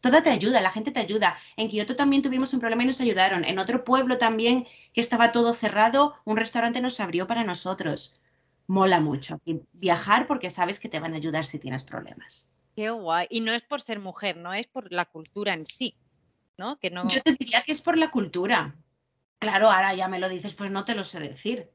[0.00, 1.38] Toda te ayuda, la gente te ayuda.
[1.56, 3.44] En Kioto también tuvimos un problema y nos ayudaron.
[3.44, 8.20] En otro pueblo también, que estaba todo cerrado, un restaurante nos abrió para nosotros.
[8.66, 9.40] Mola mucho
[9.72, 12.52] viajar porque sabes que te van a ayudar si tienes problemas.
[12.76, 13.26] Qué guay.
[13.30, 15.96] Y no es por ser mujer, no es por la cultura en sí.
[16.58, 16.78] ¿no?
[16.78, 17.08] Que no...
[17.08, 18.74] Yo te diría que es por la cultura.
[19.38, 21.70] Claro, ahora ya me lo dices, pues no te lo sé decir.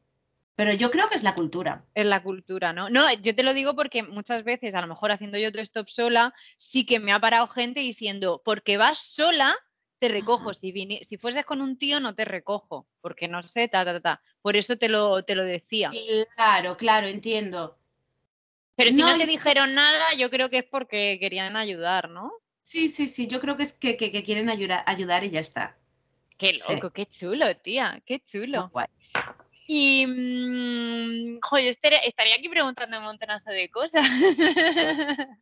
[0.56, 1.84] Pero yo creo que es la cultura.
[1.96, 2.90] Es la cultura, ¿no?
[2.90, 5.88] No, yo te lo digo porque muchas veces, a lo mejor haciendo yo otro stop
[5.88, 9.56] sola, sí que me ha parado gente diciendo, porque vas sola,
[9.98, 10.54] te recojo.
[10.54, 14.22] Si, si fueses con un tío, no te recojo, porque no sé, ta, ta, ta.
[14.42, 15.92] Por eso te lo, te lo decía.
[16.36, 17.78] Claro, claro, entiendo.
[18.76, 22.32] Pero si no, te dijeron nada, yo creo que es porque querían ayudar, ¿no?
[22.62, 25.78] Sí, sí, sí, yo creo que es que, quieren ayudar, ayudar y ya está.
[26.38, 28.72] Qué loco, qué chulo, tía, qué chulo.
[29.68, 32.00] Y, mmm, yo estaría,
[32.36, 34.06] aquí preguntando un montonazo de cosas.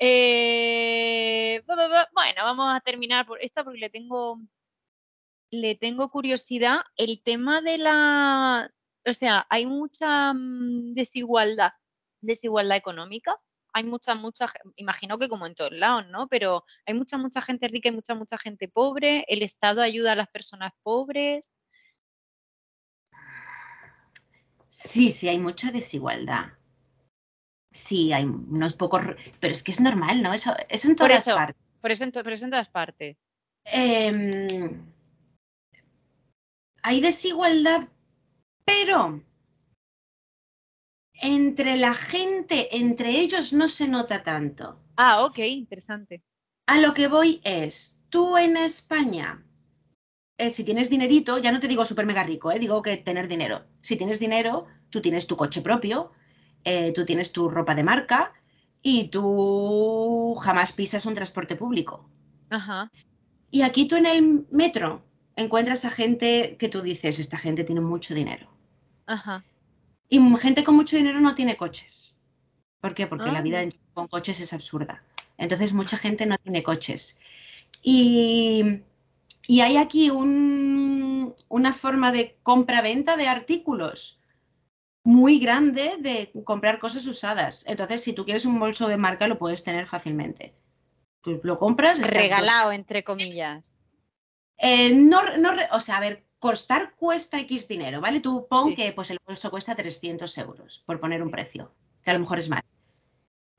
[0.00, 4.40] Eh, bueno, vamos a terminar por esta porque le tengo,
[5.52, 6.80] le tengo curiosidad.
[6.96, 8.72] El tema de la,
[9.06, 11.72] o sea, hay mucha mm, desigualdad,
[12.20, 13.36] desigualdad económica.
[13.72, 16.26] Hay mucha, mucha, imagino que como en todos lados, ¿no?
[16.28, 19.24] Pero hay mucha, mucha gente rica y mucha, mucha gente pobre.
[19.28, 21.54] El Estado ayuda a las personas pobres.
[24.70, 26.52] Sí, sí, hay mucha desigualdad.
[27.72, 29.02] Sí, hay unos pocos,
[29.40, 30.32] pero es que es normal, ¿no?
[30.32, 31.62] Eso, eso en todas partes.
[31.80, 33.16] Por eso, en todas partes.
[33.64, 34.92] Em,
[36.82, 37.88] hay desigualdad,
[38.64, 39.22] pero
[41.14, 44.80] entre la gente, entre ellos no se nota tanto.
[44.96, 46.22] Ah, ok, interesante.
[46.66, 49.44] A lo que voy es, tú en España
[50.40, 53.28] eh, si tienes dinerito, ya no te digo súper mega rico, eh, digo que tener
[53.28, 53.66] dinero.
[53.82, 56.12] Si tienes dinero, tú tienes tu coche propio,
[56.64, 58.32] eh, tú tienes tu ropa de marca
[58.82, 62.08] y tú jamás pisas un transporte público.
[62.48, 62.90] Ajá.
[63.50, 65.02] Y aquí tú en el metro
[65.36, 68.48] encuentras a gente que tú dices, esta gente tiene mucho dinero.
[69.06, 69.44] Ajá.
[70.08, 72.18] Y gente con mucho dinero no tiene coches.
[72.80, 73.06] ¿Por qué?
[73.06, 73.68] Porque la vida ah.
[73.92, 75.04] con coches es absurda.
[75.36, 77.18] Entonces mucha gente no tiene coches.
[77.82, 78.82] Y
[79.50, 84.20] y hay aquí una forma de compra-venta de artículos
[85.02, 87.64] muy grande de comprar cosas usadas.
[87.66, 90.54] Entonces, si tú quieres un bolso de marca, lo puedes tener fácilmente.
[91.20, 91.98] Tú lo compras.
[91.98, 93.76] Regalado, entre comillas.
[94.56, 98.20] Eh, no, no, o sea, a ver, costar cuesta X dinero, ¿vale?
[98.20, 101.74] Tú pon que pues, el bolso cuesta 300 euros, por poner un precio,
[102.04, 102.78] que a lo mejor es más.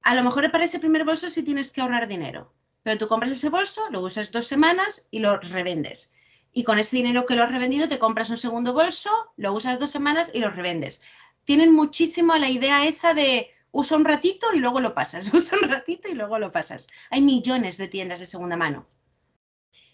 [0.03, 2.53] A lo mejor para ese primer bolso sí tienes que ahorrar dinero.
[2.83, 6.11] Pero tú compras ese bolso, lo usas dos semanas y lo revendes.
[6.53, 9.79] Y con ese dinero que lo has revendido te compras un segundo bolso, lo usas
[9.79, 11.01] dos semanas y lo revendes.
[11.45, 15.69] Tienen muchísimo la idea esa de usa un ratito y luego lo pasas, usa un
[15.69, 16.87] ratito y luego lo pasas.
[17.09, 18.87] Hay millones de tiendas de segunda mano.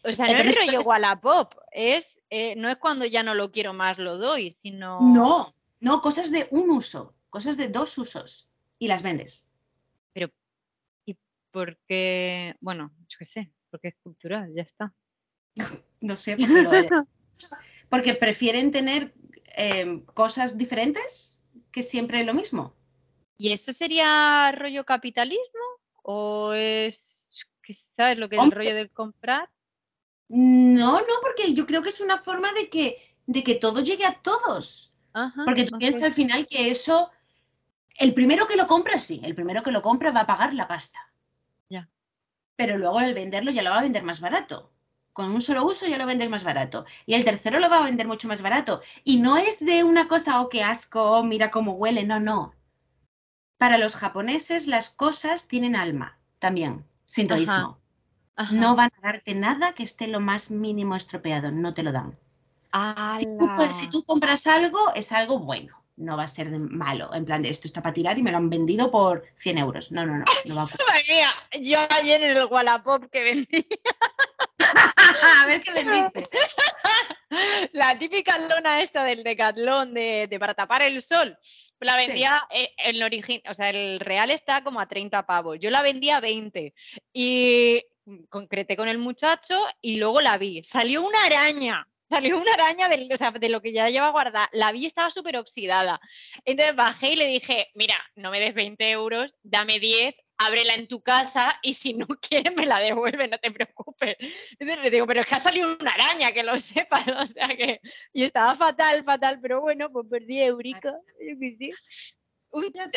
[0.04, 3.74] O sea, no es rollo Wallapop, es, eh, no es cuando ya no lo quiero
[3.74, 5.02] más, lo doy, sino...
[5.02, 8.48] No, no, cosas de un uso, cosas de dos usos
[8.80, 9.52] y las vendes
[11.52, 14.94] porque, bueno, yo qué sé, porque es cultural, ya está.
[16.00, 16.38] No sé,
[17.90, 19.16] porque, prefieren tener
[19.56, 21.42] em, cosas diferentes
[21.72, 22.76] que siempre lo mismo.
[23.36, 25.66] ¿Y eso sería rollo capitalismo?
[26.04, 27.30] ¿O es,
[27.96, 29.50] sabes lo que es el rollo del comprar?
[30.30, 34.06] No, no, porque yo creo que es una forma de que de que todo llegue
[34.06, 34.94] a todos.
[35.14, 37.12] Ajá, Porque tú piensas al final que eso,
[37.98, 40.68] el primero que lo compra, sí, el primero que lo compra va a pagar la
[40.68, 41.00] pasta.
[42.58, 44.70] Pero luego el venderlo ya lo va a vender más barato.
[45.14, 46.86] Con un solo uso ya lo vendes más barato.
[47.06, 48.82] Y el tercero lo va a vender mucho más barato.
[49.06, 52.04] Y no es de una cosa, oh, qué asco, oh, mira cómo huele.
[52.06, 52.54] No, no.
[53.58, 56.86] Para los japoneses las cosas tienen alma también.
[57.06, 57.80] Sintoísmo.
[58.36, 58.54] Ajá.
[58.54, 61.52] No van a darte nada que esté lo más mínimo estropeado.
[61.52, 62.14] No te lo dan.
[63.74, 65.77] Si tú compras algo, es algo bueno.
[65.98, 67.14] No va a ser de malo.
[67.14, 69.92] En plan de esto está para tirar y me lo han vendido por 100 euros.
[69.92, 70.26] No, no, no.
[70.46, 70.86] no va a ocurrir.
[71.62, 73.68] Yo ayer en el Wallapop que vendí
[75.44, 76.24] a ver qué vendiste.
[77.74, 81.38] la típica lona esta del Decathlon de, de para tapar el sol,
[81.80, 82.08] la Sí.
[82.08, 85.58] vendía eh, el origen, o sea, el real está como a 30 pavos.
[85.60, 86.74] Yo la vendía a 20
[87.14, 87.84] y
[88.30, 90.64] concreté con el muchacho y luego la vi.
[90.64, 91.88] Salió una araña.
[92.10, 94.50] Salió una araña del- o sea, de lo que ya lleva guardada.
[94.54, 96.00] La vi estaba súper oxidada.
[96.46, 100.88] Entonces bajé y le dije, mira, no me des 20 euros, dame 10, ábrela en
[100.88, 104.16] tu casa y si no quieres me la devuelve, no te preocupes.
[104.60, 107.48] Entonces le digo, pero es que ha salido una araña, que lo sepas, o sea
[107.48, 107.82] que...
[108.14, 111.72] Y estaba fatal, fatal, pero bueno, pues perdí eurica, yo qué sé.
[112.52, 112.90] Un- Ya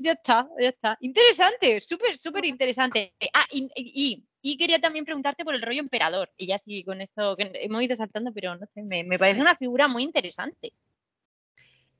[0.00, 0.96] ya está, ya está.
[1.00, 3.14] Interesante, súper, súper interesante.
[3.32, 6.30] Ah, y, y- y quería también preguntarte por el rollo emperador.
[6.36, 9.40] Y ya sí, con esto que hemos ido saltando, pero no sé, me, me parece
[9.40, 10.74] una figura muy interesante.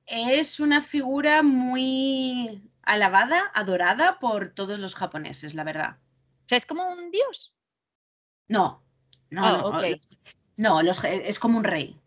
[0.06, 5.96] Es una figura muy alabada, adorada por todos los japoneses, la verdad.
[6.44, 7.54] O sea, es como un dios.
[8.48, 8.84] No,
[9.30, 9.68] no, Ah, no.
[9.68, 9.84] ok.
[10.56, 11.98] No, los- es como un rey.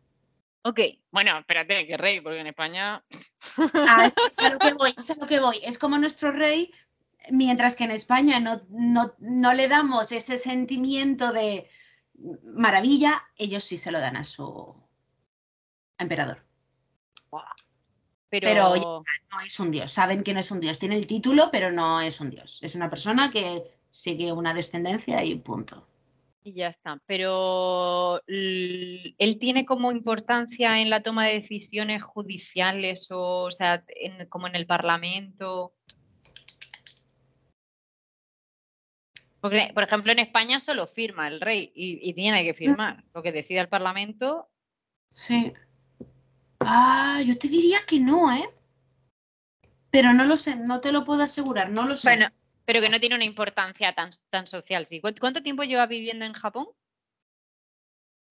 [0.62, 0.80] Ok,
[1.10, 3.04] bueno, espérate, que rey, porque en España.
[3.58, 5.60] Ah, es, es a lo que voy, es a lo que voy.
[5.64, 6.72] Es como nuestro rey,
[7.32, 11.70] mientras que en España no, no, no le damos ese sentimiento de
[12.44, 14.76] maravilla, ellos sí se lo dan a su
[15.98, 16.44] emperador.
[18.30, 19.92] Pero, Pero ya está, no es un dios.
[19.92, 20.80] Saben que no es un dios.
[20.80, 22.60] Tiene el título, pero no es un dios.
[22.62, 25.88] Es una persona que sigue una descendencia y punto.
[26.44, 27.02] y ya está.
[27.06, 34.28] Pero él tiene como importancia en la toma de decisiones judiciales o, o sea, en-
[34.28, 35.74] como en el Parlamento.
[39.40, 43.04] Porque, por ejemplo, en España solo firma el rey y, y tiene que firmar.
[43.14, 44.50] Lo que decida el Parlamento,
[45.10, 45.54] Sí.
[46.60, 48.50] Ah, yo te diría que no, ¿eh?
[49.90, 52.10] Pero no lo sé, no te lo puedo asegurar, no lo sé.
[52.10, 52.30] bueno,
[52.66, 54.86] pero que no tiene una importancia tan, tan social.
[54.86, 55.02] ¿sí?
[55.02, 56.68] ¿Cuánto tiempo lleva viviendo en Japón?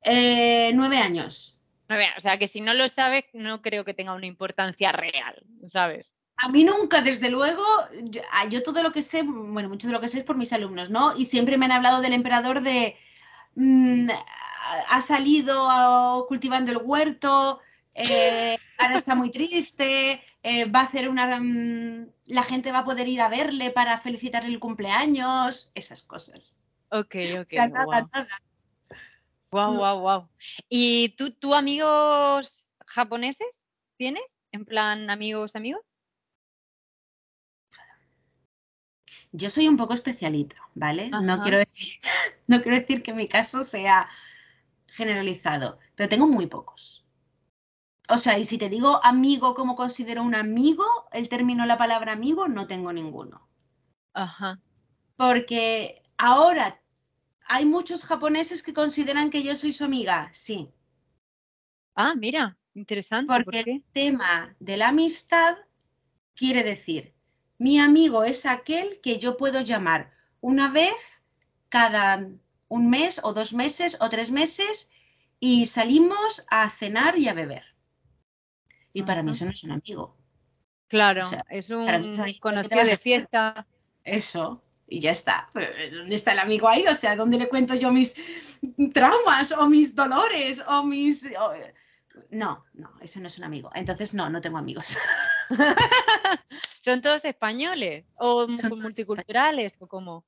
[0.02, 1.58] Eh, nueve años.
[1.88, 6.14] O sea, que si no lo sabes, no creo que tenga una importancia real, ¿sabes?
[6.38, 7.64] A mí nunca, desde luego,
[8.02, 10.36] yo, ah, yo todo lo que sé, bueno, mucho de lo que sé es por
[10.36, 11.16] mis alumnos, ¿no?
[11.16, 12.96] Y siempre me han hablado del emperador de,
[13.54, 14.10] mm,
[14.88, 17.60] ha salido cultivando el huerto,
[17.94, 22.84] eh, ahora está muy triste, eh, va a hacer una, mm, la gente va a
[22.84, 26.56] poder ir a verle para felicitarle el cumpleaños, esas cosas.
[26.90, 27.46] Ok, ok.
[27.46, 28.08] O sea, nada, guau.
[28.12, 28.42] nada.
[29.50, 30.28] Wow, wow, wow.
[30.68, 34.40] ¿Y tú, tú amigos japoneses tienes?
[34.52, 35.82] En plan, amigos, amigos.
[39.36, 41.10] Yo soy un poco especialita, ¿vale?
[41.10, 41.94] No quiero decir,
[42.46, 44.08] no quiero decir que mi caso sea
[44.86, 47.04] generalizado, pero tengo muy pocos.
[48.08, 52.12] O sea, y si te digo amigo como considero un amigo, el término, la palabra
[52.12, 53.48] amigo, no tengo ninguno.
[54.14, 54.60] Ajá.
[55.16, 56.80] Porque ahora
[57.46, 60.72] hay muchos japoneses que consideran que yo soy su amiga, sí,
[61.96, 63.26] Ah, mira, interesante.
[63.32, 63.70] ¿Por porque qué?
[63.72, 65.56] el tema de la amistad
[66.34, 67.14] quiere decir,
[67.58, 71.22] mi amigo es aquel que yo puedo llamar una vez
[71.68, 72.28] cada
[72.68, 74.90] un mes o dos meses o tres meses
[75.40, 77.64] y salimos a cenar y a beber.
[78.92, 80.16] Y para mí eso no es un amigo.
[80.88, 81.86] Claro, o sea, es un
[82.40, 83.66] conocido de fiesta.
[84.04, 84.60] Eso.
[84.88, 85.48] Y ya está.
[85.92, 86.86] ¿Dónde está el amigo ahí?
[86.86, 88.14] O sea, ¿dónde le cuento yo mis
[88.94, 91.26] traumas o mis dolores o mis...
[91.38, 91.52] o-
[92.30, 93.70] No, no, eso no es un amigo.
[93.74, 94.98] Entonces, no, no tengo amigos.
[96.80, 98.06] ¿Son todos españoles?
[98.18, 99.74] ¿O multiculturales?
[99.80, 100.24] ¿O cómo?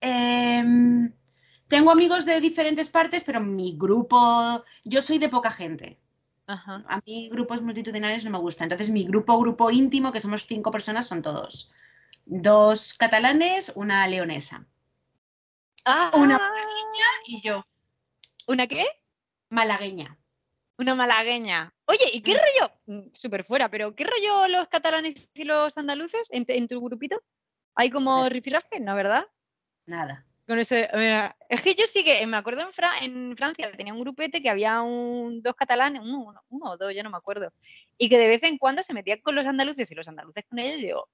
[0.00, 1.12] Em,
[1.68, 5.98] tengo amigos de diferentes partes, pero mi grupo, yo soy de poca gente.
[6.46, 6.84] Ajá.
[6.88, 8.66] A mí grupos multitudinarios no me gustan.
[8.66, 11.70] Entonces mi grupo, grupo íntimo, que somos cinco personas, son todos.
[12.26, 14.66] Dos catalanes, una leonesa.
[15.84, 16.40] Ah, Una
[17.26, 17.64] Y yo,
[18.46, 18.86] ¿Una qué?
[19.48, 20.18] malagueña.
[20.82, 21.72] Una malagueña.
[21.86, 22.36] Oye, ¿y qué Mm.
[22.38, 22.72] rollo?
[22.86, 27.22] Mm, Súper fuera, pero ¿qué rollo los catalanes y los andaluces en, en tu grupito?
[27.74, 28.80] ¿Hay como Pues- rifirrafe?
[28.80, 29.24] ¿No, verdad?
[29.86, 30.26] Nada.
[30.46, 30.88] Con ese,
[31.48, 34.50] es que yo sí que me acuerdo en, Fra- en Francia tenía un grupete que
[34.50, 37.46] había un, dos catalanes, uno, uno- uno o dos, ya no me acuerdo,
[37.96, 40.58] y que de vez en cuando se metían con los andaluces y los andaluces con
[40.58, 41.08] ellos, y digo,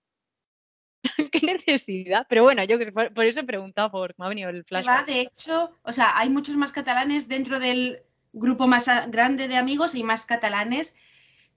[1.32, 2.26] qué necesidad.
[2.28, 4.86] Pero bueno, yo que por, por eso he preguntado, por me ha venido el flash.
[5.06, 8.02] de hecho, o sea, hay muchos más catalanes dentro del
[8.32, 10.96] grupo más grande de amigos y más catalanes.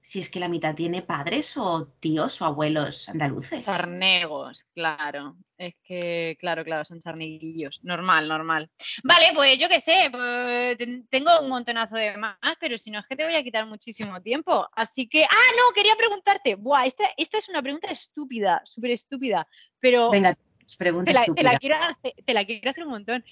[0.03, 3.63] Si es que la mitad tiene padres o tíos o abuelos andaluces.
[3.63, 5.35] Charnegos, claro.
[5.59, 7.81] Es que, claro, claro, son charneguillos.
[7.83, 8.71] Normal, normal.
[9.03, 12.97] Vale, pues yo qué sé, pues, ten- tengo un montonazo de más, pero si no
[12.99, 14.67] es que te voy a quitar muchísimo tiempo.
[14.73, 16.55] Así que, ah, no, quería preguntarte.
[16.55, 19.47] Buah, esta, esta es una pregunta estúpida, súper estúpida,
[19.79, 21.59] pero Venga, te pregunta la, te, la estúpida.
[21.59, 23.23] quiero hacer, te la quiero hacer un montón.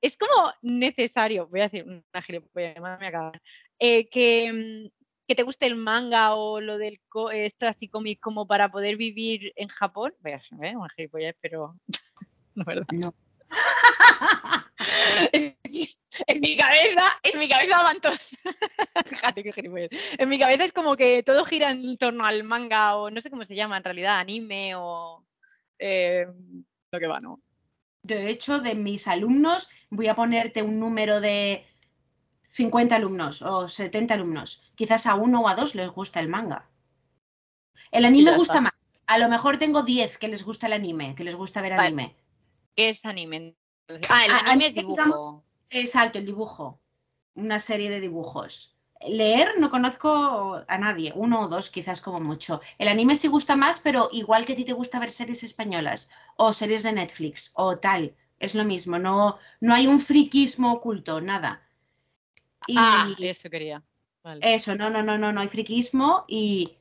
[0.00, 3.40] Es como necesario, voy a decir una gilipollas, me acabar,
[3.78, 4.90] eh, que, mm,
[5.26, 8.96] que te guste el manga o lo del co- esto así cómic como para poder
[8.96, 10.14] vivir en Japón.
[10.20, 10.76] Voy a hacer ¿eh?
[10.76, 11.76] una gilipollas, pero
[12.54, 12.86] no verdad.
[12.92, 13.14] No.
[16.26, 18.30] En mi cabeza, en mi cabeza van todos.
[19.06, 19.90] Fíjate qué gilipollas.
[20.18, 23.30] En mi cabeza es como que todo gira en torno al manga o no sé
[23.30, 25.24] cómo se llama en realidad, anime o
[25.78, 26.26] eh,
[26.90, 27.40] lo que va, ¿no?
[28.02, 31.66] De hecho, de mis alumnos, voy a ponerte un número de
[32.48, 34.62] 50 alumnos o 70 alumnos.
[34.74, 36.68] Quizás a uno o a dos les gusta el manga.
[37.90, 38.60] El anime gusta está.
[38.62, 38.72] más.
[39.06, 41.86] A lo mejor tengo 10 que les gusta el anime, que les gusta ver Vale.
[41.88, 42.16] anime.
[42.76, 43.56] ¿Qué es anime?
[44.08, 44.94] Ah, el Ah, anime es dibujo.
[44.94, 46.80] digamos, Exacto, el dibujo.
[47.34, 48.76] Una serie de dibujos.
[49.06, 52.60] Leer no conozco a nadie, uno o dos quizás como mucho.
[52.78, 56.10] El anime sí gusta más, pero igual que a ti te gusta ver series españolas
[56.36, 61.20] o series de Netflix o tal, es lo mismo, no, no hay un friquismo oculto,
[61.20, 61.62] nada.
[62.66, 63.82] Y Ah, eso quería.
[64.22, 64.54] Vale.
[64.54, 66.76] eso, no, no, no, no, no hay friquismo y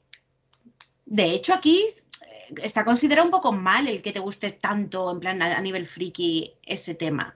[1.06, 5.22] de hecho aquí eh, está considerado un poco mal el que te guste tanto en
[5.22, 7.34] plan a, a nivel friki ese tema.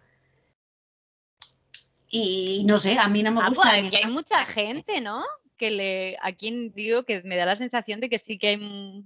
[2.16, 3.64] Y no sé, a mí no me Ah, gusta.
[3.64, 5.24] pues hay mucha gente, ¿no?
[5.58, 9.04] Que le, aquí digo que me da la sensación de que sí que hay mu-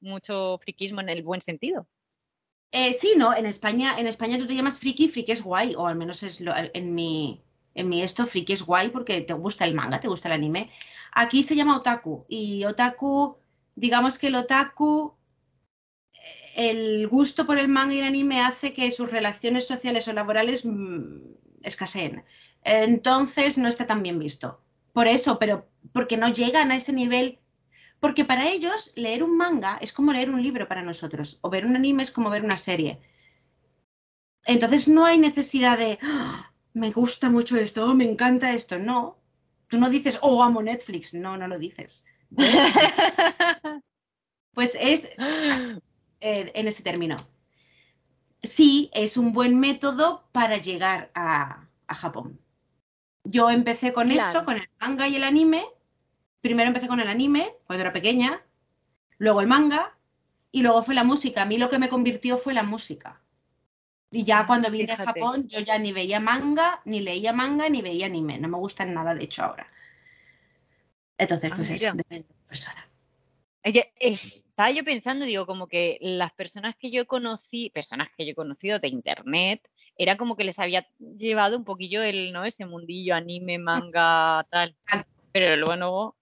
[0.00, 1.86] mucho friquismo en el buen sentido.
[2.72, 5.86] Eh, sí, no, en España, en España tú te llamas friki, friki es guay, o
[5.86, 7.42] al menos es lo- en mi,
[7.74, 10.70] en mi esto, friki es guay porque te gusta el manga, te gusta el anime.
[11.12, 13.36] Aquí se llama otaku, y otaku,
[13.74, 15.12] digamos que el otaku,
[16.56, 20.64] el gusto por el manga y el anime hace que sus relaciones sociales o laborales
[20.64, 21.18] mm,
[21.62, 22.24] escaseen.
[22.62, 24.60] Entonces no está tan bien visto.
[24.92, 27.38] Por eso, pero porque no llegan a ese nivel
[28.00, 31.66] porque para ellos leer un manga es como leer un libro para nosotros, o ver
[31.66, 32.98] un anime es como ver una serie.
[34.46, 38.78] Entonces no hay necesidad de, "Ah, me gusta mucho esto, oh, me encanta esto.
[38.78, 39.18] No,
[39.68, 41.14] tú no dices, oh, amo Netflix.
[41.14, 42.04] No, no lo dices.
[44.54, 45.80] Pues es eh,
[46.54, 47.16] en ese término.
[48.42, 52.40] Sí, es un buen método para llegar a, a Japón.
[53.24, 54.40] Yo empecé con Claro.
[54.40, 55.66] eso, con el manga y el anime.
[56.42, 58.42] Primero empecé con el anime, cuando era pequeña,
[59.18, 59.96] luego el manga
[60.52, 61.42] y luego fue la música.
[61.42, 63.22] A mí lo que me convirtió fue la música.
[64.12, 65.02] Y ya Ah, cuando vine fíjate.
[65.02, 68.38] a Japón, yo ya ni veía manga, ni leía manga, ni veía anime.
[68.40, 69.68] No me gustan nada, de hecho, ahora.
[71.18, 71.94] Entonces, Ah, pues eso, mira.
[71.94, 72.89] depende de la persona.
[73.62, 78.34] Estaba yo pensando, digo, como que las personas que yo conocí, personas que yo he
[78.34, 82.44] conocido de internet, era como que les había llevado un poquillo el, ¿no?
[82.44, 84.74] Ese mundillo, anime, manga, tal.
[85.32, 86.16] Pero luego,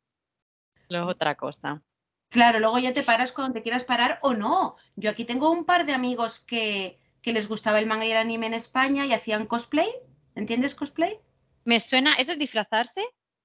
[0.88, 1.82] luego es otra cosa.
[2.30, 4.76] Claro, luego ya te paras cuando te quieras parar o no.
[4.96, 8.18] Yo aquí tengo un par de amigos que, que les gustaba el manga y el
[8.18, 9.88] anime en España y hacían cosplay.
[10.34, 11.18] ¿Entiendes cosplay?
[11.64, 13.02] Me suena, ¿eso es disfrazarse?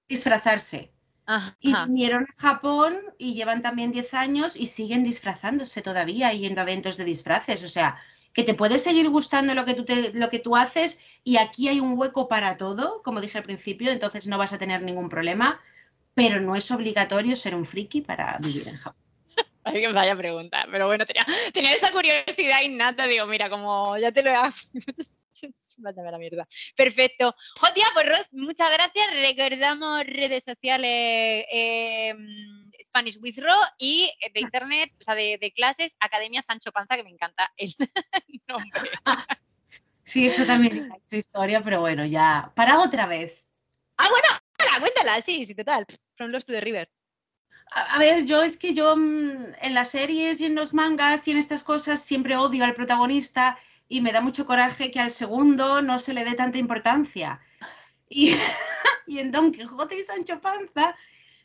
[0.07, 0.91] Disfrazarse.
[1.25, 1.55] Ajá.
[1.59, 6.63] Y vinieron a Japón y llevan también 10 años y siguen disfrazándose todavía, yendo a
[6.63, 7.63] eventos de disfraces.
[7.63, 7.97] O sea,
[8.33, 11.67] que te puede seguir gustando lo que tú, te- lo que tú haces y aquí
[11.69, 15.07] hay un hueco para todo, como dije al principio, entonces no vas a tener ningún
[15.07, 15.61] problema,
[16.15, 19.01] pero no es obligatorio ser un friki para vivir en Japón.
[19.93, 20.67] Vaya pregunta.
[20.69, 23.07] Pero bueno, tenía, tenía esa curiosidad innata.
[23.07, 24.35] Digo, mira, como ya te lo he.
[25.85, 26.47] A la mierda.
[26.75, 27.35] Perfecto.
[27.59, 29.05] Jotia, pues Ros, muchas gracias.
[29.21, 32.15] Recordamos redes sociales eh,
[32.85, 37.03] Spanish with Ro y de internet, o sea, de, de clases, Academia Sancho Panza, que
[37.03, 37.73] me encanta el
[38.47, 38.91] nombre.
[40.03, 42.51] Sí, eso también es su historia, pero bueno, ya.
[42.55, 43.47] Para otra vez.
[43.97, 44.27] Ah, bueno,
[44.57, 45.85] cuéntala, cuéntala, sí, sí, total.
[46.15, 46.89] From Lost to the River.
[47.71, 51.27] A, a ver, yo es que yo mm, en las series y en los mangas
[51.27, 53.57] y en estas cosas siempre odio al protagonista
[53.93, 57.39] y me da mucho coraje que al segundo no se le dé tanta importancia.
[58.09, 58.33] Y,
[59.05, 60.95] y en Don Quijote y Sancho Panza,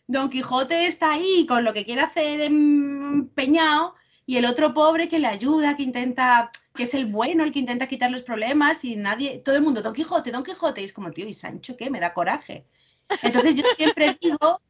[0.07, 5.19] Don Quijote está ahí con lo que quiere hacer empeñado y el otro pobre que
[5.19, 8.97] le ayuda, que intenta, que es el bueno, el que intenta quitar los problemas y
[8.97, 11.91] nadie, todo el mundo, Don Quijote, Don Quijote, y es como, tío, ¿y Sancho qué?
[11.91, 12.65] Me da coraje.
[13.23, 14.63] Entonces yo siempre digo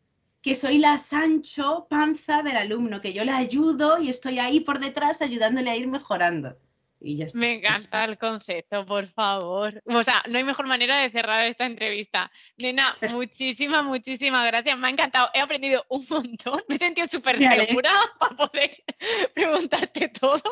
[0.43, 4.81] que soy la Sancho Panza del alumno, que yo le ayudo y estoy ahí por
[4.81, 6.57] detrás ayudándole a ir mejorando.
[7.35, 9.81] Me encanta el concepto, por favor.
[9.87, 12.31] O sea, no hay mejor manera de cerrar esta entrevista.
[12.57, 14.77] Nena, muchísimas, muchísimas gracias.
[14.79, 15.31] Me ha encantado.
[15.33, 16.61] He aprendido un montón.
[16.69, 18.71] Me he sentido súper segura para poder
[19.35, 20.43] preguntarte todo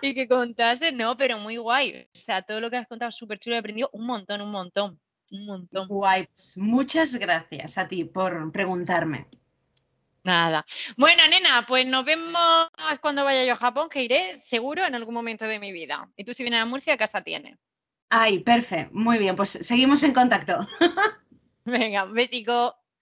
[0.00, 0.92] y que contaste.
[0.92, 2.08] No, pero muy guay.
[2.14, 3.56] O sea, todo lo que has contado súper chulo.
[3.56, 5.88] He aprendido un montón, un montón, un montón.
[5.88, 6.26] Guay.
[6.26, 9.26] Pues muchas gracias a ti por preguntarme.
[10.22, 10.64] Nada.
[10.96, 12.68] Bueno, nena, pues nos vemos
[13.00, 16.10] cuando vaya yo a Japón, que iré seguro en algún momento de mi vida.
[16.16, 17.58] Y tú si vienes a Murcia, casa tienes.
[18.10, 18.90] Ay, perfecto.
[18.92, 20.66] Muy bien, pues seguimos en contacto.
[21.64, 22.74] Venga, besico.